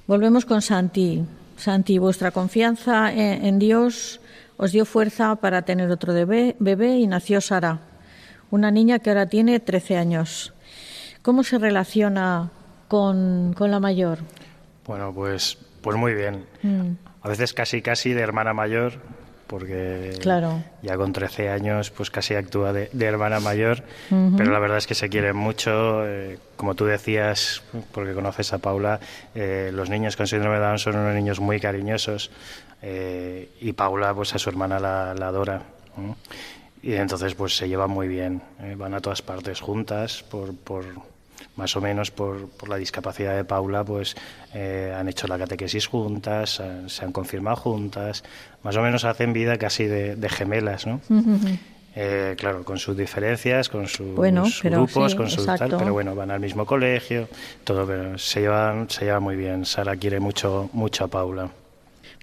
[0.06, 1.24] Volvemos con Santi.
[1.56, 4.20] Santi, vuestra confianza en, Dios
[4.56, 7.80] os dio fuerza para tener otro bebé y nació Sara
[8.50, 10.52] una niña que ahora tiene 13 años.
[11.28, 12.48] ¿Cómo se relaciona
[12.88, 14.20] con, la mayor?
[14.86, 16.46] Bueno, pues, pues muy bien.
[16.62, 16.92] Mm.
[17.20, 18.94] A veces casi casi de hermana mayor,
[19.46, 20.64] porque claro.
[20.80, 23.82] ya con 13 años pues casi actúa de, hermana mayor,
[24.38, 26.06] pero la verdad es que se quieren mucho.
[26.06, 27.62] Eh, como tú decías,
[27.92, 28.98] porque conoces a Paula,
[29.34, 32.30] eh, los niños con síndrome de Down son unos niños muy cariñosos
[32.80, 35.60] eh, y Paula pues a su hermana la, adora
[36.82, 38.40] y entonces pues se llevan muy bien,
[38.78, 40.86] van a todas partes juntas por, por
[41.58, 44.14] más o menos por, por, la discapacidad de Paula, pues
[44.54, 48.22] eh, han hecho la catequesis juntas, se han confirmado juntas,
[48.62, 51.00] más o menos hacen vida casi de, gemelas, ¿no?
[51.96, 54.14] Eh, claro, con sus diferencias, con sus
[54.62, 57.28] grupos, con sus tal, pero bueno, van al mismo colegio,
[57.64, 59.64] todo, pero se llevan, se lleva muy bien.
[59.64, 61.50] Sara quiere mucho, mucho a Paula.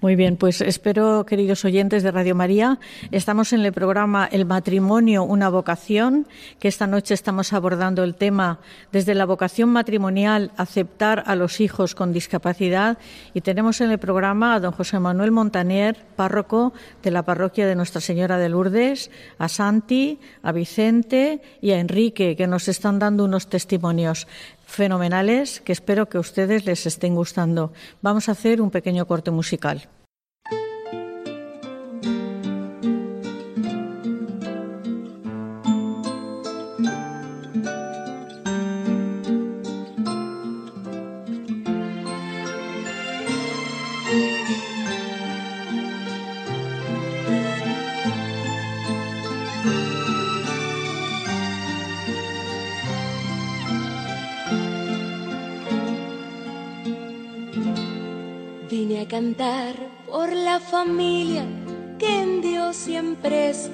[0.02, 2.78] Muy bien, pues espero, queridos oyentes de Radio María,
[3.12, 6.26] estamos en el programa El matrimonio, una vocación,
[6.58, 8.58] que esta noche estamos abordando el tema
[8.92, 12.98] desde la vocación matrimonial, aceptar a los hijos con discapacidad,
[13.32, 17.74] y tenemos en el programa a don José Manuel Montaner, párroco de la parroquia de
[17.74, 23.24] Nuestra Señora de Lourdes, a Santi, a Vicente y a Enrique, que nos están dando
[23.24, 24.28] unos testimonios
[24.66, 27.72] fenomenales que espero que a ustedes les estén gustando.
[28.02, 29.88] Vamos a hacer un pequeño corte musical.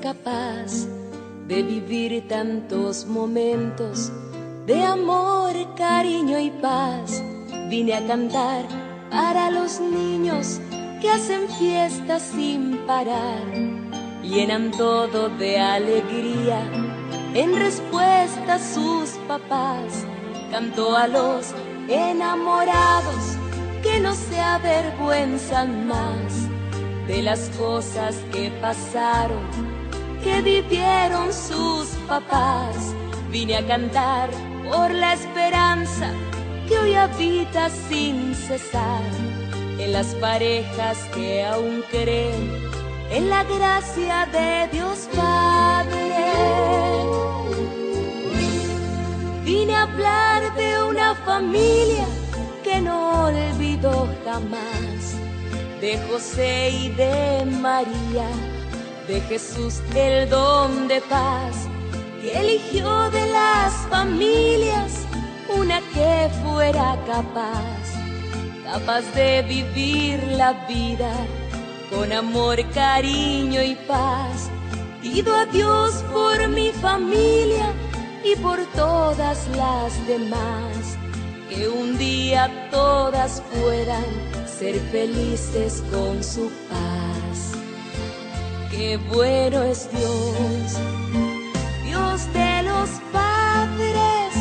[0.02, 0.88] Capaz
[1.46, 4.10] de vivir tantos momentos
[4.66, 7.22] de amor, cariño y paz.
[7.70, 8.64] Vine a cantar
[9.10, 10.60] para los niños
[11.00, 13.44] que hacen fiestas sin parar,
[14.22, 16.60] llenan todo de alegría.
[17.34, 20.04] En respuesta a sus papás,
[20.50, 21.54] canto a los
[21.88, 23.36] enamorados
[23.82, 26.48] que no se avergüenzan más
[27.06, 29.71] de las cosas que pasaron,
[30.22, 32.94] que vivieron sus papás.
[33.30, 34.30] Vine a cantar
[34.70, 36.10] por la esperanza
[36.68, 39.02] que hoy habita sin cesar
[39.78, 42.62] en las parejas que aún creen
[43.10, 46.02] en la gracia de Dios Padre.
[49.44, 52.06] Vine a hablar de una familia
[52.62, 55.16] que no olvido jamás
[55.80, 58.28] de José y de María,
[59.12, 61.68] de Jesús el don de paz,
[62.22, 65.06] que eligió de las familias
[65.54, 67.82] una que fuera capaz,
[68.64, 71.12] capaz de vivir la vida
[71.90, 74.48] con amor, cariño y paz.
[75.02, 77.66] Pido a Dios por mi familia
[78.24, 80.96] y por todas las demás
[81.50, 84.06] que un día todas puedan
[84.46, 87.01] ser felices con su paz.
[88.72, 90.78] Qué bueno es Dios,
[91.84, 94.32] Dios de los padres,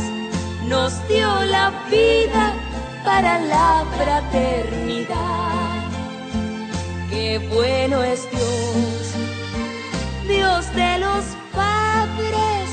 [0.70, 2.54] nos dio la vida
[3.04, 5.84] para la fraternidad.
[7.10, 9.14] Qué bueno es Dios,
[10.30, 12.70] Dios de los padres,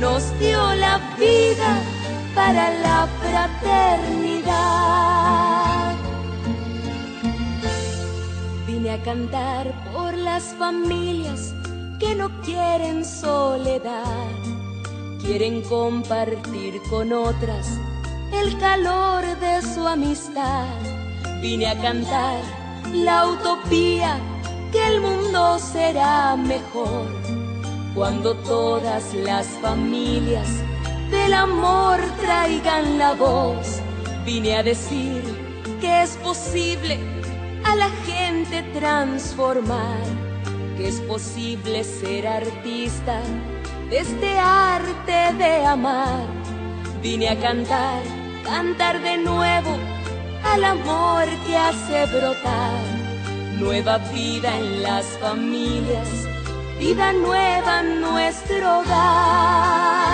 [0.00, 1.80] nos dio la vida
[2.34, 4.42] para la fraternidad.
[8.82, 11.54] Vine a cantar por las familias
[12.00, 14.26] que no quieren soledad,
[15.20, 17.78] quieren compartir con otras
[18.32, 20.66] el calor de su amistad.
[21.40, 22.40] Vine a cantar
[22.92, 24.18] la utopía
[24.72, 27.06] que el mundo será mejor
[27.94, 30.48] cuando todas las familias
[31.08, 33.80] del amor traigan la voz.
[34.26, 35.22] Vine a decir
[35.80, 37.11] que es posible
[37.64, 40.02] a la gente transformar,
[40.76, 43.20] que es posible ser artista
[43.90, 46.26] de este arte de amar.
[47.02, 48.02] Vine a cantar,
[48.44, 49.76] cantar de nuevo
[50.44, 53.02] al amor que hace brotar
[53.58, 56.08] nueva vida en las familias,
[56.78, 60.11] vida nueva en nuestro hogar.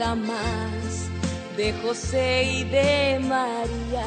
[0.00, 1.10] Jamás,
[1.58, 4.06] de José y de María,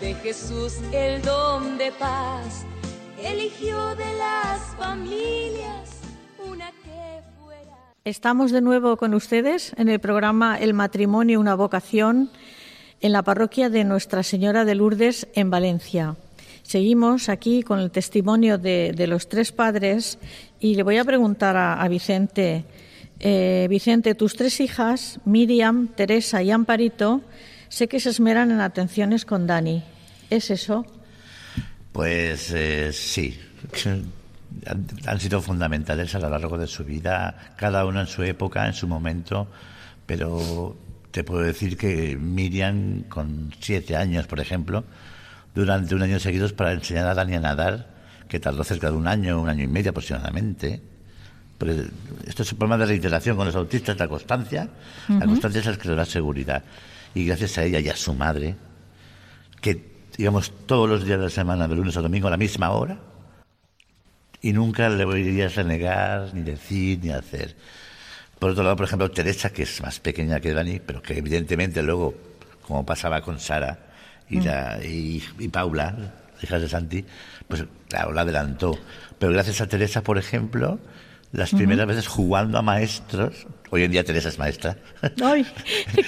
[0.00, 2.64] de Jesús el don de paz,
[3.22, 5.90] eligió de las familias
[6.50, 7.76] una que fuera.
[8.06, 12.30] Estamos de nuevo con ustedes en el programa El matrimonio, una vocación,
[13.02, 16.16] en la parroquia de Nuestra Señora de Lourdes en Valencia.
[16.62, 20.18] Seguimos aquí con el testimonio de, los tres padres
[20.60, 22.64] y le voy a preguntar a, Vicente,
[23.20, 27.20] eh, Vicente, tus tres hijas, Miriam, Teresa y Amparito,
[27.68, 29.84] sé que se esmeran en atenciones con Dani.
[30.30, 30.86] ¿Es eso?
[31.92, 33.38] Pues eh, sí.
[35.06, 38.72] Han, sido fundamentales a lo largo de su vida, cada uno en su época, en
[38.72, 39.48] su momento,
[40.06, 40.76] pero
[41.10, 44.84] te puedo decir que Miriam, con siete años, por ejemplo,
[45.54, 47.90] durante un año seguidos para enseñar a Dani a nadar,
[48.28, 50.80] que tardó cerca de un año, un año y medio aproximadamente.
[52.26, 54.68] Esto es un problema de reiteración con los autistas, la constancia.
[55.08, 56.62] La constancia es el que le da seguridad.
[57.14, 58.56] Y gracias a ella y a su madre,
[59.60, 62.70] que digamos todos los días de la semana, de lunes a domingo, a la misma
[62.70, 62.98] hora,
[64.42, 67.56] y nunca le voy a negar, ni decir, ni hacer.
[68.38, 71.82] Por otro lado, por ejemplo, Teresa, que es más pequeña que Dani, pero que evidentemente
[71.82, 72.14] luego,
[72.66, 73.78] como pasaba con Sara
[74.30, 74.44] y, mm.
[74.44, 77.04] la, y, Paula, hijas de Santi,
[77.46, 78.78] pues claro, la adelantó.
[79.18, 80.78] Pero gracias a Teresa, por ejemplo,
[81.32, 84.76] las primeras veces jugando a maestros, hoy en día Teresa es maestra.
[85.22, 85.46] ¡Ay,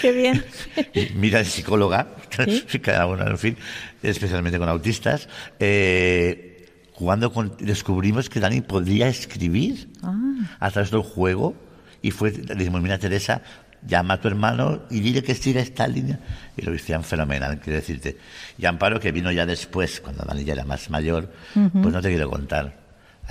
[0.00, 0.44] qué bien!
[1.14, 2.08] Mira, es psicóloga,
[2.82, 3.56] cada una, en fin,
[4.02, 5.28] especialmente con autistas.
[5.60, 10.56] Eh, jugando con, descubrimos que Dani podía escribir ah.
[10.58, 11.54] a través del juego
[12.02, 13.42] y fue, le dijimos, mira Teresa,
[13.86, 16.18] llama a tu hermano y dile que siga esta línea.
[16.56, 18.18] Y lo hicieron fenomenal, quiero decirte.
[18.58, 22.08] Y Amparo, que vino ya después, cuando Dani ya era más mayor, pues no te
[22.08, 22.81] quiero contar.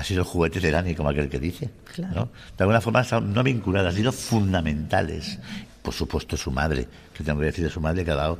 [0.02, 1.70] Ha sido el juguete de Dani, como aquel que dice.
[2.16, 2.30] ¿no?
[2.58, 5.38] De alguna forma, no vinculadas, han sido fundamentales.
[5.84, 8.40] Por supuesto, su madre, que tengo que decir de su madre, que ha dado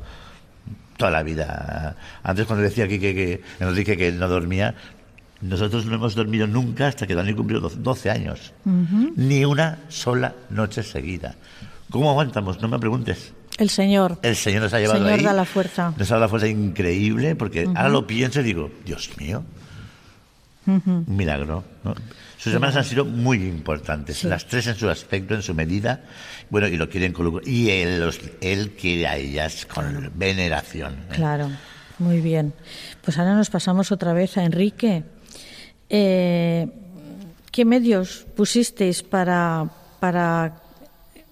[0.96, 1.94] toda la vida.
[2.24, 4.74] Antes, cuando decía aquí que, que Enrique que no dormía,
[5.40, 8.52] nosotros no hemos dormido nunca hasta que Dani cumplió 12 años.
[8.64, 11.36] Ni una sola noche seguida.
[11.90, 12.60] ¿Cómo aguantamos?
[12.60, 13.34] No me preguntes.
[13.56, 14.18] El Señor.
[14.22, 15.94] El Señor nos ha llevado El Señor da la fuerza.
[15.96, 19.44] Nos ha dado la fuerza increíble porque ahora lo pienso y digo, Dios mío,
[20.66, 21.64] un milagro.
[22.38, 26.00] Sus hermanas han sido muy importantes, las tres en su aspecto, en su medida,
[26.50, 30.94] bueno, y lo quieren con y él, él quiere a ellas con veneración.
[31.10, 31.14] ¿eh?
[31.14, 31.48] Claro,
[31.98, 32.52] muy bien.
[33.00, 35.04] Pues ahora nos pasamos otra vez a Enrique.
[35.88, 36.68] Eh,
[37.50, 39.68] ¿Qué medios pusisteis para,
[40.00, 40.56] para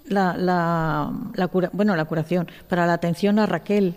[0.07, 3.97] la, la, cura, bueno, la curación, para la atención a Raquel?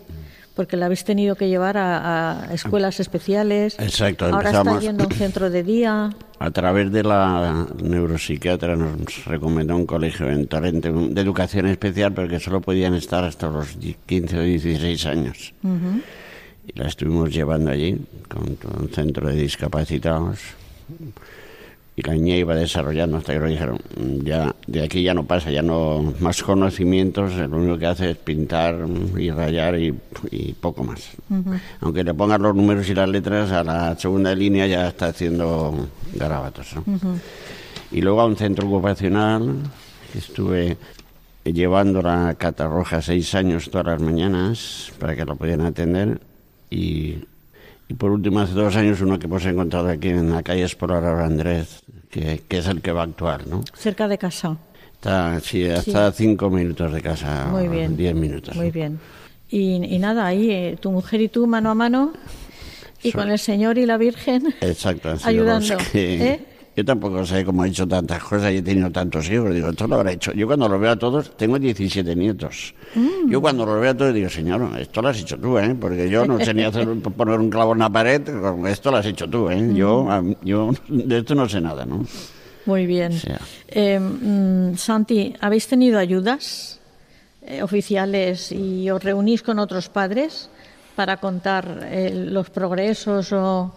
[0.56, 3.76] Porque la habéis tenido que llevar a, escuelas especiales.
[3.80, 4.26] Exacto.
[4.26, 6.12] Ahora está yendo a un centro de día.
[6.40, 12.28] A través de la neuropsiquiatra nos recomendó un colegio en Torrente de educación especial, pero
[12.28, 15.54] que solo podían estar hasta los 15 o 16 años
[16.68, 20.40] y la estuvimos llevando allí con un centro de discapacitados
[21.96, 23.80] y la niña iba desarrollando hasta que lo dijeron
[24.24, 28.18] ya de aquí ya no pasa ya no más conocimientos lo único que hace es
[28.18, 28.76] pintar
[29.18, 29.94] y rayar y,
[30.60, 31.12] poco más
[31.82, 35.88] aunque le pongas los números y las letras a la segunda línea ya está haciendo
[36.14, 36.76] garabatos
[37.92, 39.56] y luego a un centro ocupacional
[40.16, 40.78] estuve
[41.44, 46.22] llevando la Catarroja seis años todas las mañanas para que lo pudieran atender
[46.70, 47.18] y,
[47.98, 51.84] por último, hace dos años uno que hemos encontrado aquí en la calle Explorar Andrés,
[52.10, 53.64] que, que, es el que va a actuar, ¿no?
[53.76, 54.58] Cerca de casa.
[54.94, 57.48] Está, sí, hasta cinco minutos de casa.
[57.52, 57.98] Muy bien.
[57.98, 58.56] Diez minutos.
[58.56, 59.00] Muy bien.
[59.50, 62.14] Y, nada, ahí eh, tu mujer y tú mano a mano
[63.04, 65.78] y con el Señor y la Virgen Exacto, ayudando.
[65.94, 66.40] ¿eh?
[66.76, 69.54] Yo tampoco sé cómo he hecho tantas cosas y he tenido tantos hijos.
[69.54, 70.34] Digo, esto lo habrá hecho.
[70.34, 72.74] Yo cuando lo veo a todos, tengo 17 nietos.
[72.96, 73.30] Mm.
[73.30, 75.76] Yo cuando lo veo a todos digo, señor, esto lo has hecho tú, ¿eh?
[75.80, 78.22] Porque yo no sé ni hacer, poner un clavo en la pared,
[78.68, 79.72] esto lo has hecho tú, ¿eh?
[79.76, 80.36] Yo, mm.
[80.44, 82.06] yo de esto no sé nada, ¿no?
[82.66, 83.12] Muy bien.
[83.68, 86.80] Eh, mm, Santi, ¿habéis tenido ayudas
[87.42, 90.50] eh, oficiales y os reunís con otros padres
[90.96, 93.74] para contar eh, los progresos o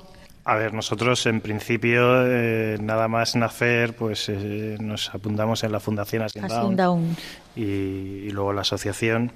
[0.46, 5.80] a ver, nosotros en principio, eh, nada más nacer, pues eh, nos apuntamos en la
[5.80, 7.16] Fundación Asindown,
[7.56, 9.32] y, luego la asociación.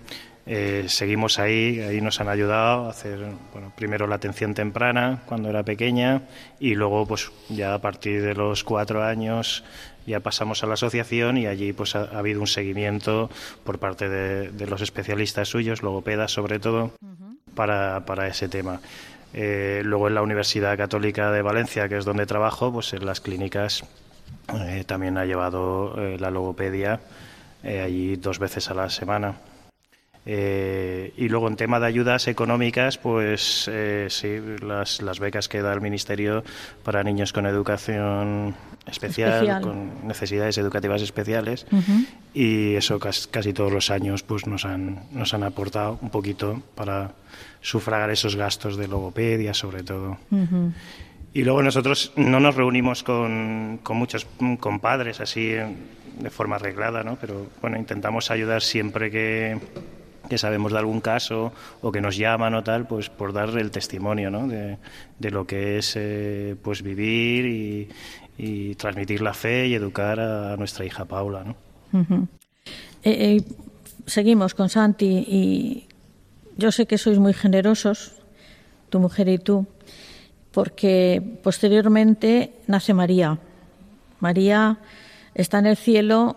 [0.47, 3.19] Eh, seguimos ahí, ahí nos han ayudado a hacer,
[3.53, 6.23] bueno, primero la atención temprana cuando era pequeña
[6.61, 9.65] y luego, pues ya a partir de los cuatro años
[10.07, 13.31] ya pasamos a la asociación y allí pues ha, habido un seguimiento
[13.65, 16.93] por parte de, los especialistas suyos, logopedas sobre todo,
[17.55, 18.81] para, para ese tema.
[19.33, 23.21] Eh, luego en la Universidad Católica de Valencia, que es donde trabajo, pues en las
[23.21, 23.85] clínicas
[24.67, 27.01] eh, también ha llevado eh, la logopedia
[27.63, 29.35] allí dos veces a la semana.
[30.27, 33.71] Y luego en tema de ayudas económicas, pues
[34.09, 36.45] sí, las, las, becas que da el Ministerio
[36.85, 38.55] para niños con educación
[38.87, 41.67] especial, con necesidades educativas especiales,
[42.35, 46.63] y eso casi, casi, todos los años pues nos han, nos han aportado un poquito
[46.75, 47.13] para
[47.61, 50.19] sufragar esos gastos de logopedia, sobre todo.
[51.33, 54.27] Y luego nosotros no nos reunimos con, con muchos
[54.59, 57.17] compadres así de forma arreglada, ¿no?
[57.21, 59.59] Pero bueno, intentamos ayudar siempre que,
[60.31, 61.53] que sabemos de algún caso
[61.83, 64.47] o que nos llaman o tal, pues por dar el testimonio, ¿no?
[64.49, 64.79] De,
[65.19, 67.89] de lo que es eh, pues vivir y,
[68.39, 71.57] y, transmitir la fe y educar a nuestra hija Paula, ¿no?
[73.03, 73.45] Eh, eh,
[74.07, 75.89] seguimos con Santi y
[76.57, 78.13] yo sé que sois muy generosos,
[78.89, 79.67] tu mujer y tú,
[80.53, 83.39] porque posteriormente nace María.
[84.21, 84.79] María
[85.35, 86.37] está en el cielo,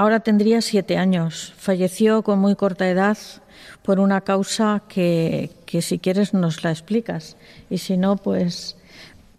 [0.00, 1.52] ahora tendría siete años.
[1.58, 3.18] Falleció con muy corta edad
[3.82, 7.36] por una causa que, que si quieres nos la explicas.
[7.68, 8.76] Y si no, pues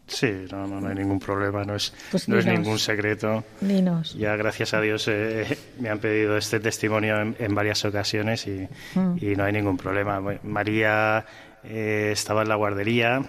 [0.07, 3.45] Sí, no, no, hay ningún problema, no es, Pues no es ningún secreto.
[3.61, 4.13] dinos.
[4.15, 8.67] Ya gracias a Dios eh, me han pedido este testimonio en, en varias ocasiones y,
[8.95, 9.17] Mm.
[9.21, 10.19] y no hay ningún problema.
[10.43, 11.25] María
[11.63, 13.21] eh, estaba en la guardería,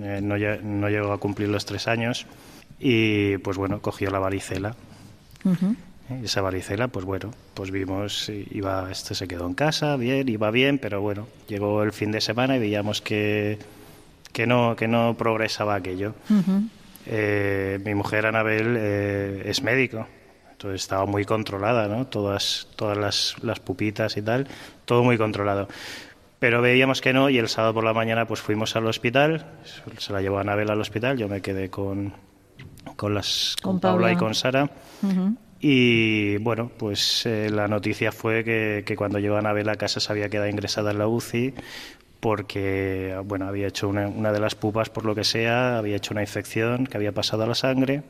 [0.00, 2.26] eh, no, lle- no llegó a cumplir los tres años
[2.80, 4.74] y pues bueno, cogió la varicela.
[6.20, 10.28] Y esa varicela, pues bueno, pues vimos, i- iba, este se quedó en casa, bien,
[10.28, 13.58] iba bien, pero bueno, llegó el fin de semana y veíamos que,
[14.32, 16.14] que, no, que no progresaba aquello.
[17.06, 20.06] Eh, mi mujer Anabel eh, es médico,
[20.52, 22.06] entonces estaba muy controlada, ¿no?
[22.06, 24.46] Todas, todas las, las pupitas y tal,
[24.84, 25.66] todo muy controlado.
[26.38, 29.46] Pero veíamos que no y el sábado por la mañana pues fuimos al hospital,
[29.98, 32.12] se la llevó Anabel al hospital, yo me quedé con,
[32.96, 34.70] con, las, con, Con Paula y con Sara.
[35.64, 40.10] Y bueno, pues eh, la noticia fue que, que cuando llegó Anabel a casa se
[40.10, 41.54] había quedado ingresada en la UCI
[42.18, 46.14] porque bueno, había hecho una, una de las pupas por lo que sea, había hecho
[46.14, 48.02] una infección que había pasado a la sangre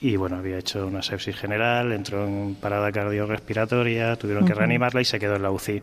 [0.00, 5.04] y bueno, había hecho una sepsis general, entró en parada cardiorrespiratoria, tuvieron que reanimarla y
[5.04, 5.80] se quedó en la UCI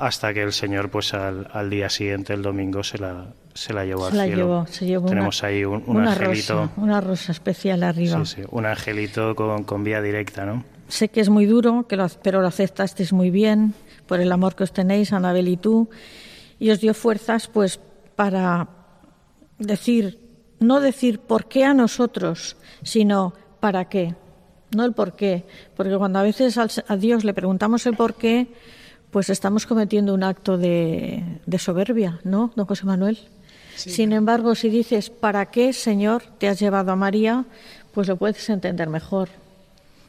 [0.00, 3.26] hasta que el señor pues al, al día siguiente, el domingo, se la,
[3.60, 4.36] se la llevó Se al la cielo.
[4.36, 6.54] llevó, se llevó Tenemos una, ahí un, un una angelito.
[6.54, 8.24] rosa, una rosa especial arriba.
[8.24, 10.64] Sí, sí, un angelito con, con vía directa, ¿no?
[10.88, 13.74] Sé que es muy duro, que lo, pero lo aceptasteis muy bien
[14.06, 15.90] por el amor que os tenéis, Anabel y tú,
[16.58, 17.78] y os dio fuerzas pues
[18.16, 18.68] para
[19.58, 20.18] decir,
[20.60, 24.14] no decir por qué a nosotros, sino para qué,
[24.74, 25.44] no el por qué,
[25.76, 28.46] porque cuando a veces a Dios le preguntamos el por qué,
[29.10, 33.18] pues estamos cometiendo un acto de, de soberbia, ¿no, don José Manuel?
[33.78, 37.44] Sin embargo, si dices, ¿para qué, Señor, te has llevado a María?
[37.92, 39.28] Pues lo puedes entender mejor.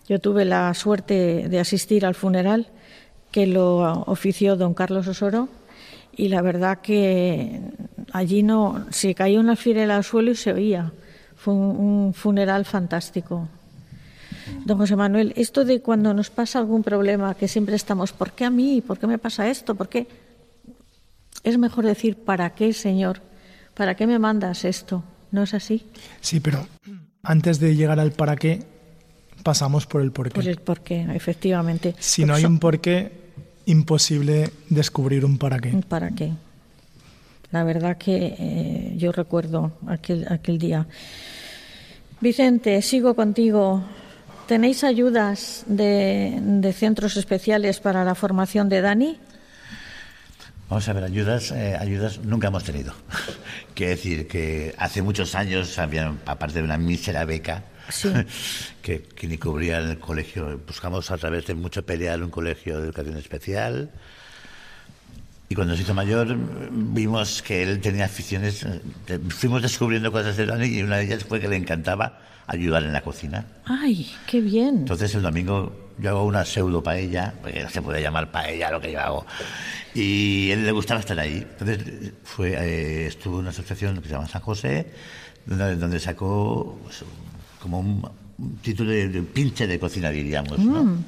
[0.07, 2.67] Yo tuve la suerte de asistir al funeral
[3.32, 5.49] que lo ofició don Carlos Osoro
[6.17, 7.61] y la verdad que
[8.11, 10.91] allí no se cayó una alfiler al suelo y se oía.
[11.36, 13.47] Fue un, un funeral fantástico.
[14.65, 18.45] Don José Manuel, esto de cuando nos pasa algún problema, que siempre estamos, ¿por qué
[18.45, 18.82] a mí?
[18.82, 19.76] ¿Por qué me pasa esto?
[19.76, 20.07] ¿Por qué?
[21.43, 23.22] Es mejor decir, ¿para qué, Señor?
[23.80, 25.01] ¿Para qué me mandas esto?
[25.32, 25.86] ¿No es así?
[26.19, 26.67] Sí, pero
[27.23, 28.59] antes de llegar al para qué,
[29.41, 30.36] pasamos por el por qué.
[30.36, 31.95] Pues el por qué, efectivamente.
[31.97, 33.09] Si no hay un por qué,
[33.67, 35.69] imposible descubrir un para qué.
[35.88, 36.34] ¿Para qué?
[37.51, 40.86] La verdad que eh, yo recuerdo aquel, aquel día.
[42.19, 43.82] Vicente, sigo contigo.
[44.45, 49.19] ¿Tenéis ayudas de, de centros especiales para la formación de Dani?
[50.70, 52.93] Vamos a ver, ayudas, eh, ayudas nunca hemos tenido.
[53.74, 58.09] Quiere decir que hace muchos años había, aparte de una mísera beca, Sí.
[58.84, 62.86] que, que ni cubría el colegio, buscamos a través de mucho pelear un colegio de
[62.86, 63.89] educación especial.
[65.51, 66.38] Y cuando se hizo mayor
[66.72, 68.63] vimos que él tenía aficiones,
[69.07, 72.84] eh, fuimos descubriendo cosas de Dani y una de ellas fue que le encantaba ayudar
[72.84, 73.45] en la cocina.
[73.65, 74.78] ¡Ay, qué bien!
[74.82, 78.81] Entonces el domingo yo hago una pseudo paella, porque no se puede llamar paella lo
[78.81, 79.25] que yo hago.
[79.93, 81.45] Y a él le gustaba estar ahí.
[81.59, 84.91] Entonces fue, eh, estuvo en una asociación que se llama San José,
[85.45, 87.03] donde, donde sacó pues,
[87.61, 90.59] como un, un título de, de pinche de cocina, diríamos.
[90.59, 90.83] ¿no?
[90.83, 91.05] Mm.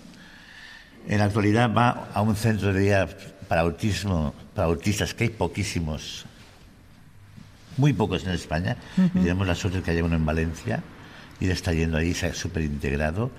[1.07, 3.09] En la actualidad va a un centro de día
[3.47, 6.25] para autismo, para autistas, que hay poquísimos,
[7.77, 8.77] muy pocos en España.
[8.97, 10.83] Y tenemos la suerte de que haya uno en Valencia
[11.39, 13.31] y él está yendo ahí, súper integrado.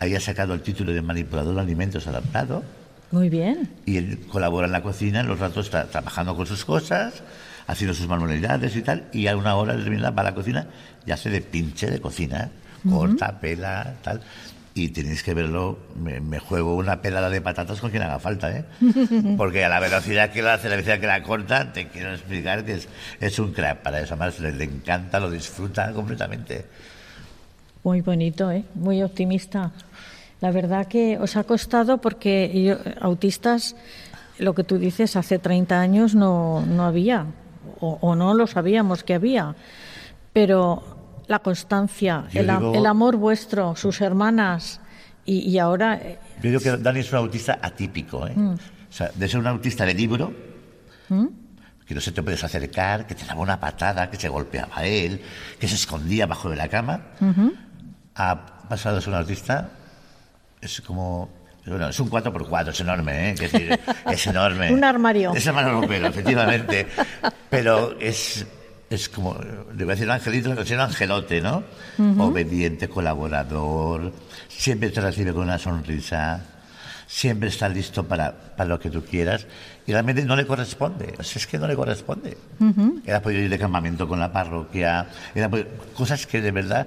[0.00, 2.62] Ahí ha sacado el título de manipulador de alimentos adaptado
[3.10, 3.68] Muy bien.
[3.84, 7.22] y él colabora en la cocina, en los ratos está trabajando con sus cosas,
[7.66, 10.66] haciendo sus manualidades y tal, y a una hora determinada va a la cocina
[11.04, 12.50] y hace de pinche de cocina,
[12.88, 14.20] corta, pela, tal.
[14.74, 18.56] Y tenéis que verlo, me, me juego una pelada de patatas con quien haga falta,
[18.56, 18.64] ¿eh?
[19.36, 22.64] Porque a la velocidad que lo hace, la velocidad que la corta, te quiero explicar
[22.64, 22.88] que es,
[23.18, 24.14] es un crack para eso.
[24.14, 26.66] Además, le, le encanta, lo disfruta completamente.
[27.84, 28.64] Muy bonito, ¿eh?
[28.74, 29.70] muy optimista.
[30.40, 33.76] La verdad que os ha costado porque yo- autistas,
[34.38, 37.26] lo que tú dices, hace 30 años no, no había,
[37.80, 39.54] o, o no lo sabíamos que había.
[40.32, 44.80] Pero la constancia, el, a- digo- el amor vuestro, sus hermanas,
[45.24, 45.96] y, y ahora.
[45.96, 48.32] eh, Yo digo que Dani es un autista atípico, ¿eh?
[48.34, 48.54] Mm.
[48.54, 50.32] O sea, de ser un autista de libro,
[51.08, 51.26] ¿Mm?
[51.84, 54.86] que no se te puedes acercar, que te daba una patada, que se golpeaba a
[54.86, 55.20] él,
[55.58, 57.00] que se escondía bajo de la cama.
[58.18, 59.70] Ha pasado a ser un autista,
[60.60, 61.36] es como...
[61.66, 63.30] Bueno, es un 4x4, es enorme, ¿eh?
[63.32, 64.72] Es, decir, es enorme.
[64.72, 65.34] Un armario.
[65.34, 66.86] Es armario ropero, efectivamente.
[67.50, 68.46] Pero es,
[68.88, 71.62] es como, le voy a decir angelito, es un angelote, ¿no?
[72.18, 74.12] Obediente, colaborador,
[74.48, 76.40] siempre te recibe con una sonrisa,
[77.06, 79.46] siempre está listo para, para lo que tú quieras
[79.86, 82.36] y realmente no le corresponde, o sea, es que no le corresponde.
[83.06, 85.50] Era podido ir de campamento con la parroquia, era
[85.94, 86.86] cosas que de verdad,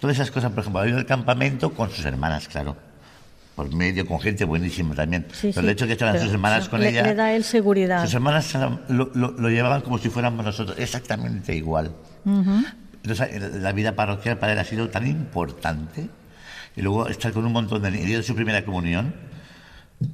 [0.00, 2.76] todas esas cosas, por ejemplo, ha ido al campamento con sus hermanas, claro
[3.60, 5.26] por medio, con gente buenísima también.
[5.42, 7.02] Pero el hecho de que estaban sus hermanas con ella.
[7.02, 8.02] Le da él seguridad.
[8.04, 8.54] Sus hermanas
[8.88, 11.92] lo, lo, llevaban como si fuéramos nosotros, exactamente igual.
[12.24, 16.08] Entonces, la vida parroquial para él ha sido tan importante.
[16.74, 19.12] Y luego estar con un montón de niños de su primera comunión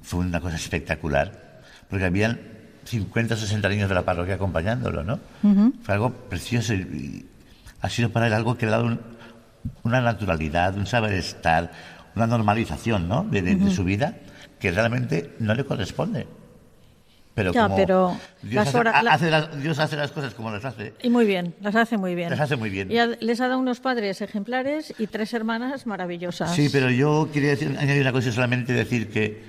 [0.03, 1.63] fue una cosa espectacular.
[1.89, 2.41] Porque habían
[2.85, 5.21] 50 o 60 niños de la parroquia acompañándolo, ¿no?
[5.83, 7.27] Fue algo precioso y,
[7.81, 8.99] ha sido para él algo que le ha dado
[9.83, 11.71] una naturalidad, un saber estar,
[12.15, 13.25] una normalización ¿no?
[13.25, 14.15] de, su vida
[14.59, 16.27] que realmente no le corresponde.
[17.35, 20.95] Pero, como pero Dios, hace, las, Dios, hace, las, cosas como las hace.
[21.03, 22.31] Y muy bien, las hace muy bien.
[22.31, 22.91] Las hace muy bien.
[22.91, 26.55] Y les ha dado unos padres ejemplares y tres hermanas maravillosas.
[26.55, 29.45] Sí, pero yo quería decir, añadir una cosa, solamente decir que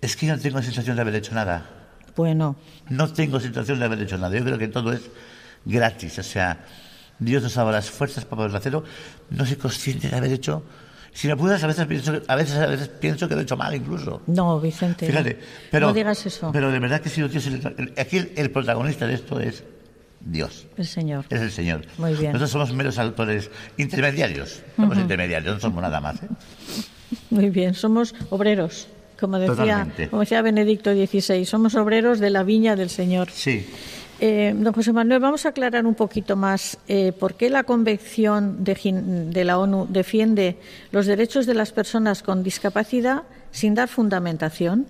[0.00, 1.66] es que yo no tengo sensación de haber hecho nada.
[2.14, 2.54] Bueno.
[2.88, 4.36] No tengo sensación de haber hecho nada.
[4.36, 5.10] Yo creo que todo es
[5.64, 6.18] gratis.
[6.18, 6.58] O sea,
[7.18, 8.84] Dios nos dado las fuerzas para poder hacerlo.
[9.30, 10.64] No soy consciente de haber hecho
[11.14, 13.56] si me apuras, a veces pienso, a veces, a veces pienso que lo he hecho
[13.56, 14.20] mal incluso.
[14.26, 15.06] No, Vicente.
[15.06, 15.38] Fíjate,
[15.70, 16.50] pero, no digas eso.
[16.52, 17.48] Pero de verdad que si Dios,
[17.96, 19.62] aquí el, protagonista de esto es
[20.20, 20.66] Dios.
[20.76, 21.24] El Señor.
[21.30, 21.82] Es el Señor.
[21.98, 22.32] Muy bien.
[22.32, 24.60] Nosotros somos meros autores intermediarios.
[24.74, 26.20] Somos intermediarios, no somos nada más.
[26.20, 26.28] ¿eh?
[27.30, 28.88] Muy bien, somos obreros.
[29.18, 33.30] Como decía, como decía Benedicto XVI, somos obreros de la viña del Señor.
[33.30, 33.64] Sí.
[34.20, 38.62] Eh, don José Manuel, vamos a aclarar un poquito más eh, por qué la Convención
[38.62, 40.58] de, la ONU defiende
[40.92, 44.86] los derechos de las personas con discapacidad sin dar fundamentación.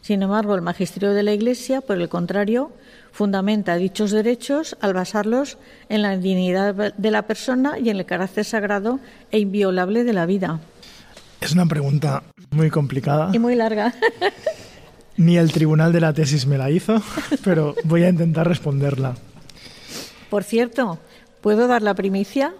[0.00, 2.72] Sin embargo, el magisterio de la Iglesia, por el contrario,
[3.12, 5.58] fundamenta dichos derechos al basarlos
[5.88, 9.00] en la dignidad de la persona y en el carácter sagrado
[9.30, 10.60] e inviolable de la vida.
[11.40, 13.30] Es una pregunta muy complicada.
[13.32, 13.94] Y muy larga.
[15.16, 17.02] Ni el tribunal de la tesis me la hizo,
[17.44, 19.14] pero voy a intentar responderla.
[20.30, 20.98] Por cierto,
[21.40, 22.54] ¿puedo dar la primicia?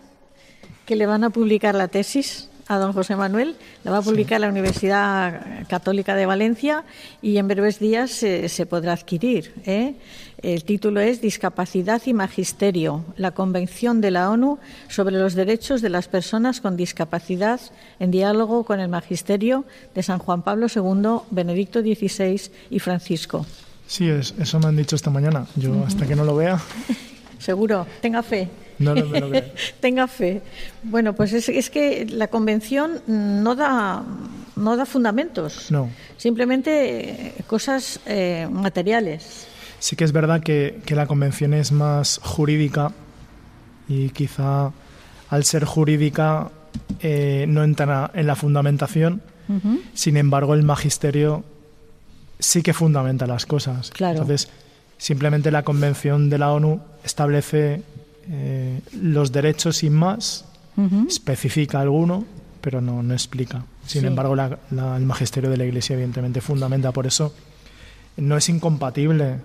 [0.87, 4.41] Que le van a publicar la tesis a don José Manuel, la va a publicar
[4.41, 6.85] la Universidad Católica de Valencia
[7.23, 9.53] y en breves días se, podrá adquirir.
[9.65, 9.95] ¿eh?
[10.43, 14.59] El título es Discapacidad y Magisterio, la Convención de la ONU
[14.89, 17.61] sobre los Derechos de las Personas con Discapacidad
[18.01, 19.65] en diálogo con el Magisterio
[19.95, 23.47] de San Juan Pablo II, Benedicto XVI y Francisco.
[23.87, 25.47] Sí, eso me han dicho esta mañana.
[25.55, 26.61] Yo hasta que no lo vea.
[27.39, 28.49] Seguro, tenga fe.
[28.79, 29.45] No, no me lo creo.
[29.81, 30.43] Tenga fe.
[30.83, 34.05] Bueno, pues es, que la convención no da,
[34.57, 35.71] no da fundamentos.
[35.71, 35.91] No.
[36.17, 39.47] Simplemente eh, cosas eh, materiales.
[39.79, 42.93] Sí que es verdad que, la convención es más jurídica
[43.89, 44.73] y quizá
[45.29, 46.51] al ser jurídica
[47.01, 49.23] eh, no entra en la fundamentación.
[49.95, 51.45] Sin embargo, el magisterio
[52.41, 53.91] sí que fundamenta las cosas.
[53.91, 54.15] Claro.
[54.23, 54.49] Entonces,
[54.99, 57.83] simplemente la convención de la ONU establece
[58.31, 60.45] eh, los derechos sin más,
[61.09, 62.27] especifica alguno,
[62.61, 63.65] pero no, no explica.
[63.87, 66.93] Sin embargo, el magisterio de la Iglesia evidentemente fundamenta.
[66.93, 67.35] Por eso
[68.17, 69.37] no es incompatible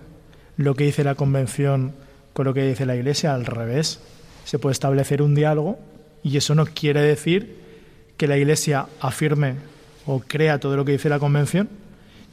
[0.56, 1.92] lo que dice la Convención
[2.32, 4.00] con lo que dice la Iglesia, al revés.
[4.44, 5.78] Se puede establecer un diálogo
[6.22, 7.60] y eso no quiere decir
[8.16, 9.54] que la Iglesia afirme
[10.06, 11.68] o crea todo lo que dice la Convención,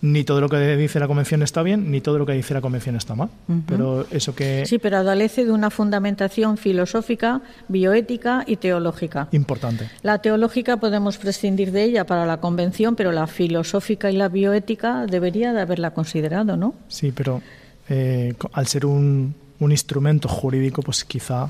[0.02, 2.62] ni todo lo que dice la convención está bien, ni todo lo que dice la
[2.62, 3.30] convención está mal.
[3.68, 9.28] Pero eso que sí, pero adolece de una fundamentación filosófica, bioética y teológica.
[9.32, 9.90] Importante.
[10.02, 15.06] La teológica podemos prescindir de ella para la convención, pero la filosófica y la bioética
[15.06, 16.76] debería de haberla considerado, ¿no?
[16.88, 17.42] Sí, pero
[17.90, 21.50] eh, al ser un, un instrumento jurídico, pues quizá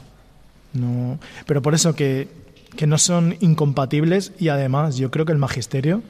[0.74, 1.20] no.
[1.46, 2.28] Pero por eso que
[2.76, 6.02] que no son incompatibles y además yo creo que el magisterio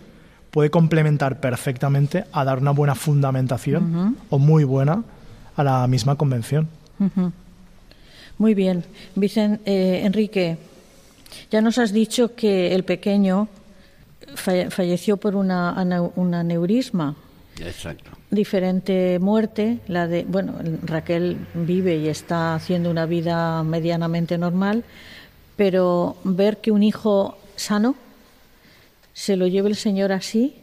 [0.51, 5.03] puede complementar perfectamente a dar una buena fundamentación o muy buena
[5.55, 6.67] a la misma convención.
[8.37, 8.83] Muy bien.
[9.15, 10.57] Vicen, eh, Enrique,
[11.51, 13.47] ya nos has dicho que el pequeño
[14.35, 15.73] falleció por una,
[16.15, 17.15] un aneurisma.
[17.59, 18.11] Exacto.
[18.31, 24.83] Diferente muerte, la de, bueno, Raquel vive y está haciendo una vida medianamente normal,
[25.57, 27.95] pero ver que un hijo sano
[29.19, 30.55] se lo lleve el Señor así,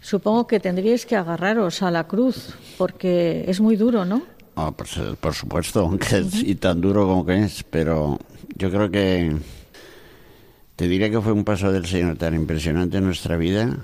[0.00, 4.22] supongo que tendríais que agarraros a la cruz, porque es muy duro, ¿no?
[4.54, 8.20] Ah, por, supuesto, aunque es y tan duro como que es, pero
[8.54, 9.34] yo creo que
[10.76, 13.76] te diría que fue un paso del Señor tan impresionante en nuestra vida.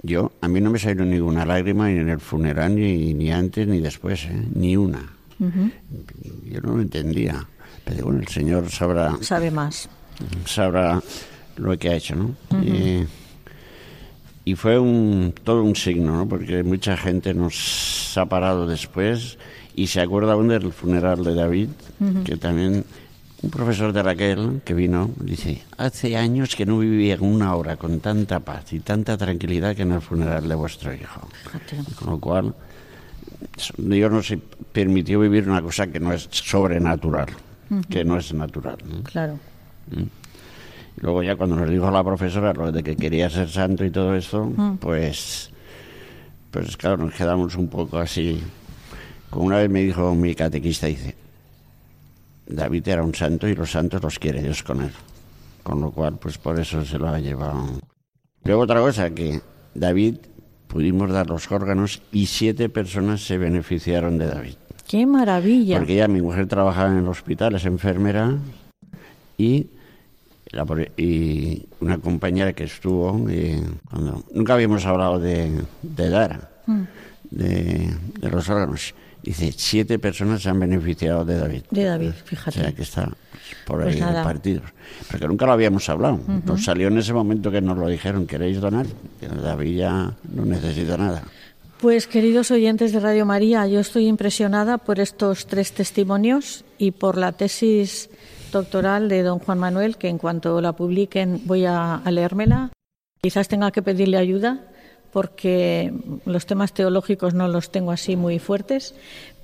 [0.00, 3.66] Yo, a mí no me salió ninguna lágrima ni en el funeral, ni, ni antes
[3.66, 4.46] ni después, ¿eh?
[4.54, 5.12] ni una.
[5.40, 7.44] Yo no lo entendía.
[7.84, 9.88] Pero bueno, el Señor sabrá, Sabe más.
[10.46, 11.02] sabrá
[11.56, 12.36] lo que ha hecho, ¿no?
[12.62, 13.04] y,
[14.44, 16.28] y fue un, todo un signo, ¿no?
[16.28, 19.38] Porque mucha gente nos ha parado después
[19.74, 21.68] y se acuerda aún del funeral de David,
[22.24, 22.84] que también
[23.42, 28.00] un profesor de Raquel que vino dice, hace años que no vivía una hora con
[28.00, 31.28] tanta paz y tanta tranquilidad que en el funeral de vuestro hijo.
[31.98, 32.54] Con lo cual,
[33.78, 34.34] Dios nos
[34.72, 37.28] permitió vivir una cosa que no es sobrenatural,
[37.88, 38.78] que no es natural.
[38.86, 39.02] ¿no?
[39.02, 39.38] Claro.
[39.90, 40.06] Y
[40.96, 44.14] luego ya cuando nos dijo la profesora lo de que quería ser santo y todo
[44.14, 45.50] eso, pues,
[46.50, 48.42] pues claro, nos quedamos un poco así.
[49.30, 51.16] Como una vez me dijo mi catequista, dice,
[52.46, 54.92] David era un santo y los santos los quiere Dios con él.
[55.62, 57.80] Con lo cual, pues por eso se lo ha llevado.
[58.44, 59.40] Luego otra cosa, que
[59.74, 60.16] David
[60.68, 64.54] pudimos dar los órganos y siete personas se beneficiaron de David.
[64.86, 65.78] ¡Qué maravilla!
[65.78, 68.36] Porque ya mi mujer trabajaba en el hospital, es enfermera,
[69.38, 69.68] y,
[70.96, 75.50] y una compañera que estuvo, eh, cuando, nunca habíamos hablado de,
[75.82, 76.50] de dar,
[77.30, 77.90] de,
[78.20, 78.94] de los órganos.
[79.22, 81.62] Dice, siete personas se han beneficiado de David.
[81.70, 82.60] De David, O fíjate.
[82.60, 83.10] sea, que está
[83.66, 84.22] por Pues ahí nada.
[84.22, 84.64] partidos.
[85.10, 86.20] Porque nunca lo habíamos hablado.
[86.44, 88.84] Nos salió en ese momento que nos lo dijeron, ¿queréis donar?
[89.20, 91.22] Que David ya no necesita nada.
[91.80, 97.16] Pues queridos oyentes de Radio María, yo estoy impresionada por estos tres testimonios y por
[97.16, 98.10] la tesis
[98.54, 102.70] doctoral de don Juan Manuel, que en cuanto la publiquen voy a, a leérmela.
[103.20, 104.60] Quizás tenga que pedirle ayuda
[105.12, 105.92] porque
[106.24, 108.94] los temas teológicos no los tengo así muy fuertes,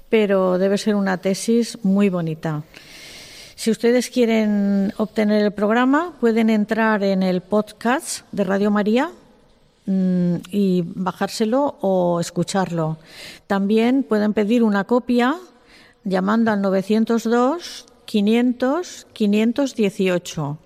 [0.09, 2.65] pero debe ser una tesis muy bonita.
[3.55, 9.11] Si ustedes quieren obtener el programa, pueden entrar en el podcast de Radio María
[9.85, 12.97] mm, y bajárselo o escucharlo.
[13.47, 15.37] También pueden pedir una copia
[16.05, 20.59] llamando al 902 500 518.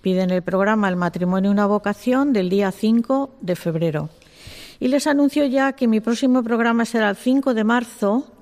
[0.00, 4.08] Piden el programa El matrimonio una vocación del día 5 de febrero.
[4.80, 8.32] Y les anuncio ya que mi próximo programa será el 5 de marzo,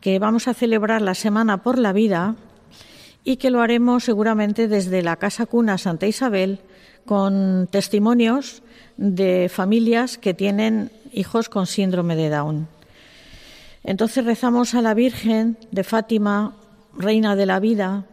[0.00, 2.36] que vamos a celebrar la Semana por la Vida
[3.24, 6.60] y que lo haremos seguramente desde la Casa Cuna Santa Isabel
[7.04, 8.62] con testimonios
[8.96, 12.68] de familias que tienen hijos con síndrome de Down.
[13.84, 16.54] Entonces rezamos a la Virgen de Fátima,
[16.96, 18.04] Reina de la Vida,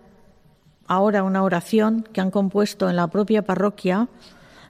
[0.87, 4.07] ahora una oración que han compuesto en la propia parroquia,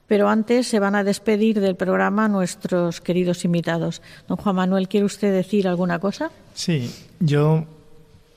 [0.08, 4.02] pero antes se van a despedir del programa nuestros queridos invitados.
[4.28, 6.32] Don Juan Manuel, ¿quiere usted decir alguna cosa?
[6.56, 7.66] Sí, yo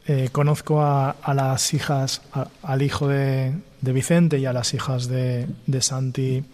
[0.07, 5.47] eh, conozco a, las hijas, a- al hijo de, Vicente y a las hijas de,
[5.81, 6.45] Santi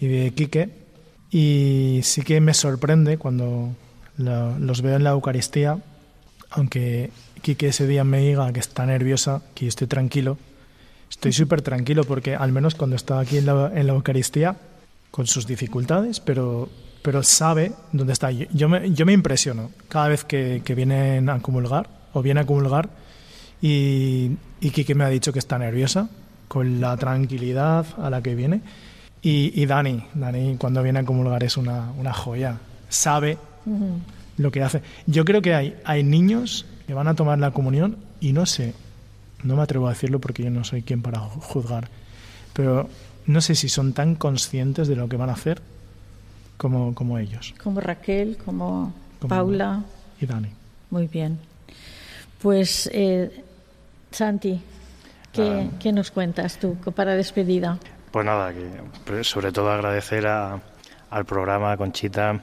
[0.00, 0.68] y de Quique,
[1.30, 3.68] y sí que me sorprende cuando
[4.18, 5.78] los veo en la Eucaristía,
[6.50, 7.10] aunque
[7.46, 10.36] Quique ese día me diga que está nerviosa, que yo estoy tranquilo,
[11.08, 14.56] estoy súper tranquilo porque al menos cuando está aquí en la, en la Eucaristía,
[15.12, 16.68] con sus dificultades, pero,
[17.02, 18.32] pero sabe dónde está.
[18.32, 22.46] Yo, me, yo me impresiono cada vez que, que vienen a comulgar o viene a
[22.46, 22.88] comulgar
[23.62, 26.08] y, y Quique me ha dicho que está nerviosa
[26.48, 28.60] con la tranquilidad a la que viene.
[29.22, 32.58] Y, y Dani, Dani cuando viene a comulgar es una, una joya.
[32.88, 33.38] Sabe
[34.36, 34.82] lo que hace.
[35.06, 38.74] Yo creo que hay, hay niños que van a tomar la comunión y no sé,
[39.42, 41.88] no me atrevo a decirlo porque yo no soy quien para ju- juzgar,
[42.52, 42.88] pero
[43.26, 45.60] no sé si son tan conscientes de lo que van a hacer
[46.56, 49.82] como, como ellos Como Raquel, como, Como- Paula.
[50.20, 50.48] y Dani.
[50.90, 51.38] Muy bien.
[52.40, 53.42] Pues, eh,
[54.10, 54.60] Santi,
[55.32, 57.78] ¿qué, qué nos cuentas tú para despedida?
[58.12, 58.64] Pues nada, que
[59.04, 60.60] pre- sobre todo agradecer a-
[61.10, 62.40] al programa, Conchita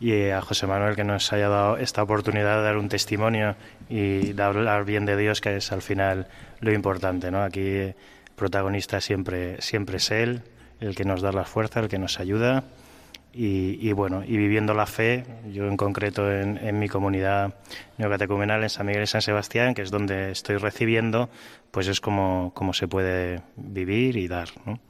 [0.00, 3.54] y a José Manuel que nos haya dado esta oportunidad de dar un testimonio
[3.88, 6.26] y de hablar bien de Dios, que es al final
[6.60, 7.42] lo importante, ¿no?
[7.42, 7.94] Aquí eh,
[8.34, 10.42] protagonista siempre, siempre es Él,
[10.80, 12.64] el que nos da la fuerza, el que nos ayuda
[13.32, 17.54] y, bueno, y viviendo la fe, yo en concreto en, en mi comunidad
[17.96, 21.30] neocatecumenal en San Miguel y San Sebastián, que es donde estoy recibiendo,
[21.70, 24.80] pues es como, como se puede vivir y dar, ¿no?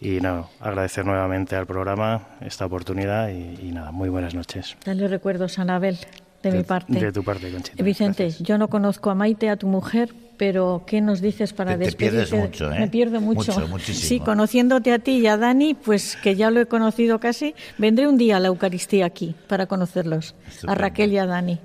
[0.00, 4.76] Y no, agradecer nuevamente al programa esta oportunidad y, y nada, muy buenas noches.
[4.84, 5.98] Dale recuerdos a Anabel,
[6.42, 6.98] de, mi parte.
[6.98, 7.82] De tu parte, Conchita.
[7.82, 8.42] Vicente, Gracias.
[8.48, 11.84] yo no conozco a Maite, a tu mujer, pero ¿qué nos dices para Te- te
[11.84, 12.16] despedirte?
[12.26, 12.80] pierdes mucho, ¿eh?
[12.80, 13.52] Me pierdo mucho.
[13.52, 14.08] Mucho, muchísimo.
[14.08, 18.08] Sí, conociéndote a ti y a Dani, pues que ya lo he conocido casi, vendré
[18.08, 20.34] un día a la Eucaristía aquí para conocerlos,
[20.66, 20.74] a.
[20.74, 21.58] Raquel y a Dani.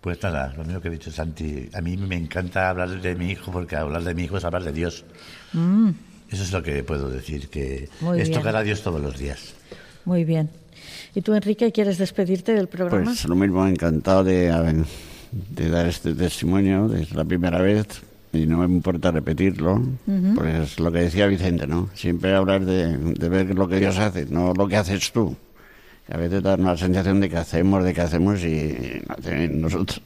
[0.00, 1.68] Pues nada, lo mismo que ha dicho Santi.
[1.74, 4.62] A mí me encanta hablar de mi hijo porque hablar de mi hijo es hablar
[4.64, 5.04] de Dios.
[6.30, 7.88] Eso es lo que puedo decir, que.
[8.00, 8.40] Muy es bien.
[8.40, 9.54] tocar a Dios todos los días.
[10.04, 10.50] Muy bien.
[11.14, 13.04] ¿Y tú, Enrique, quieres despedirte del programa?
[13.04, 14.84] Pues lo mismo, encantado de,
[15.50, 17.86] de dar este testimonio, es la primera vez,
[18.32, 19.80] y no me importa repetirlo,
[20.34, 21.88] pues es lo que decía Vicente, ¿no?
[21.94, 25.36] Siempre hablar de, de ver lo que Dios hace, no lo que haces tú
[26.10, 29.02] a veces da una sensación de que hacemos, de que hacemos y
[29.50, 30.02] nosotros,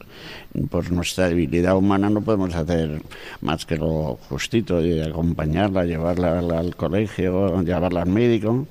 [0.69, 3.01] por nuestra debilidad humana, no podemos hacer
[3.41, 8.67] más que lo justito, de acompañarla, llevarla al, colegio, llevarla al médico,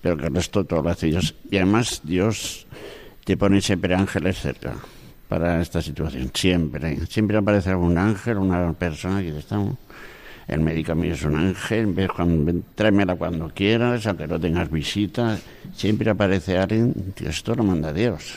[0.00, 1.34] pero que el resto todo lo hace Dios.
[1.50, 2.66] Y además Dios
[3.24, 4.76] te pone siempre ángeles cerca
[5.28, 7.04] para esta situación, siempre.
[7.06, 9.58] Siempre aparece algún ángel, una persona que está
[10.48, 15.38] el médico a mí es un ángel, cuando, tráemela cuando quieras, aunque no tengas visita,
[15.74, 18.36] siempre aparece alguien, esto lo manda Dios.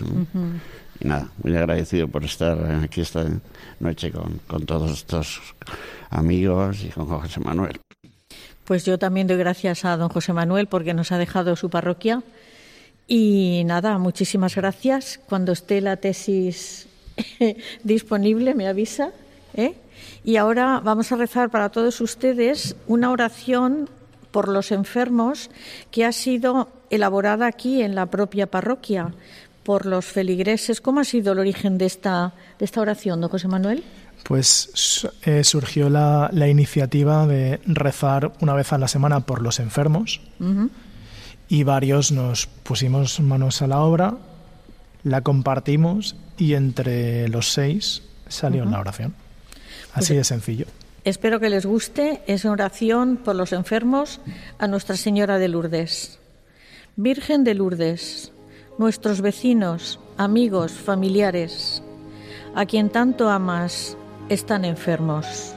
[0.99, 3.25] Y nada, muy agradecido por estar aquí esta
[3.79, 5.41] noche con, con todos estos
[6.09, 7.79] amigos y con José Manuel.
[8.65, 12.23] Pues yo también doy gracias a don José Manuel porque nos ha dejado su parroquia.
[13.07, 15.19] Y nada, muchísimas gracias.
[15.27, 16.87] Cuando esté la tesis
[17.83, 19.11] disponible, me avisa.
[19.53, 19.75] ¿Eh?
[20.23, 23.89] Y ahora vamos a rezar para todos ustedes una oración
[24.31, 25.49] por los enfermos
[25.91, 29.13] que ha sido elaborada aquí en la propia parroquia
[29.63, 30.81] por los feligreses.
[30.81, 33.83] ¿Cómo ha sido el origen de esta, de esta oración, don José Manuel?
[34.23, 39.59] Pues eh, surgió la, la, iniciativa de rezar una vez a la semana por los
[39.59, 40.21] enfermos
[41.49, 44.17] y varios nos pusimos manos a la obra,
[45.03, 49.15] la compartimos y entre los seis salió la oración.
[49.93, 50.65] Así pues de sencillo.
[51.03, 52.21] Espero que les guste.
[52.27, 54.19] Es oración por los enfermos
[54.59, 56.19] a Nuestra Señora de Lourdes.
[56.95, 58.31] Virgen de Lourdes,
[58.77, 61.81] nuestros vecinos, amigos, familiares,
[62.53, 63.97] a quien tanto amas,
[64.29, 65.53] están enfermos.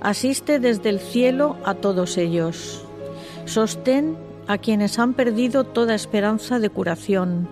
[0.00, 2.84] Asiste desde el cielo a todos ellos.
[3.46, 7.48] Sostén a quienes han perdido toda esperanza de curación.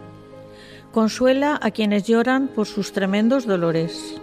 [0.93, 4.21] Consuela a quienes lloran por sus tremendos dolores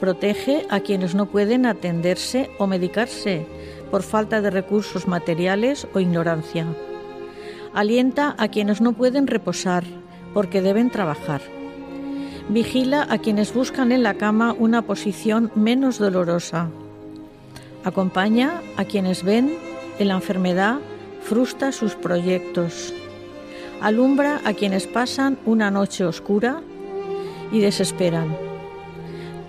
[0.00, 3.46] Protege a quienes no pueden atenderse o medicarse
[3.90, 6.66] por falta de recursos materiales o ignorancia.
[7.72, 9.84] Alienta a quienes no pueden reposar
[10.34, 11.40] porque deben trabajar.
[12.50, 16.68] Vigila a quienes buscan en la cama una posición menos dolorosa.
[17.82, 19.56] Acompaña a quienes ven
[19.98, 20.78] en la enfermedad
[21.22, 22.92] frustra sus proyectos.
[23.80, 26.60] Alumbra a quienes pasan una noche oscura
[27.50, 28.55] y desesperan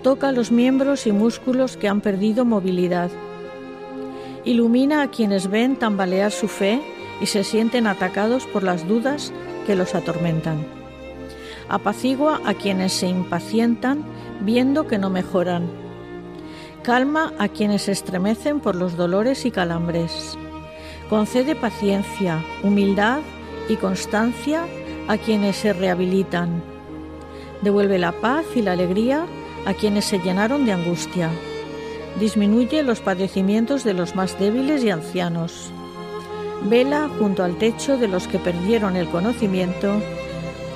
[0.02, 3.10] toca los miembros y músculos que han perdido movilidad.
[4.44, 6.80] Ilumina a quienes ven tambalear su fe
[7.20, 9.32] y se sienten atacados por las dudas
[9.66, 10.64] que los atormentan.
[11.68, 14.04] Apacigua a quienes se impacientan
[14.40, 15.68] viendo que no mejoran.
[16.82, 20.38] Calma a quienes se estremecen por los dolores y calambres.
[21.10, 23.20] Concede paciencia, humildad
[23.68, 24.64] y constancia
[25.08, 26.62] a quienes se rehabilitan.
[27.62, 29.26] Devuelve la paz y la alegría
[29.66, 31.30] a quienes se llenaron de angustia.
[32.18, 35.70] Disminuye los padecimientos de los más débiles y ancianos.
[36.64, 40.00] Vela junto al techo de los que perdieron el conocimiento.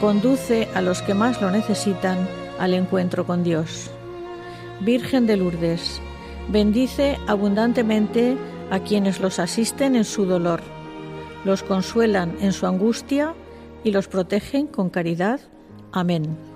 [0.00, 2.28] Conduce a los que más lo necesitan
[2.58, 3.90] al encuentro con Dios.
[4.80, 6.00] Virgen de Lourdes,
[6.48, 8.36] bendice abundantemente
[8.70, 10.60] a quienes los asisten en su dolor,
[11.44, 13.34] los consuelan en su angustia
[13.84, 15.40] y los protegen con caridad.
[15.92, 16.51] Amén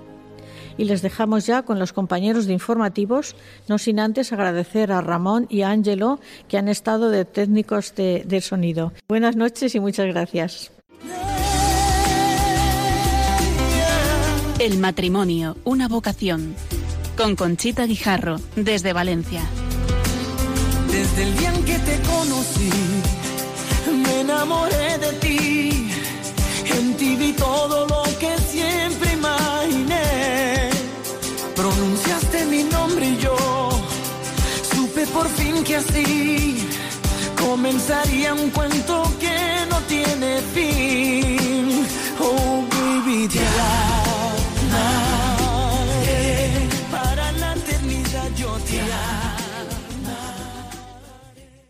[0.79, 3.37] y les dejamos ya con los compañeros de informativos,
[3.69, 8.23] no sin antes agradecer a Ramón y a Ángelo que han estado de técnicos de,
[8.27, 8.93] de sonido.
[9.09, 10.73] Buenas noches y muchas gracias.
[14.59, 16.55] El matrimonio, una vocación.
[17.17, 19.43] Con Conchita Guijarro, desde Valencia.
[20.91, 22.71] Desde el día en que te conocí,
[24.03, 25.91] me enamoré de ti.
[26.75, 28.76] En ti vi todo lo que siempre
[37.57, 41.87] comenzaría un cuento que no tiene fin.
[42.21, 43.29] Oh, baby,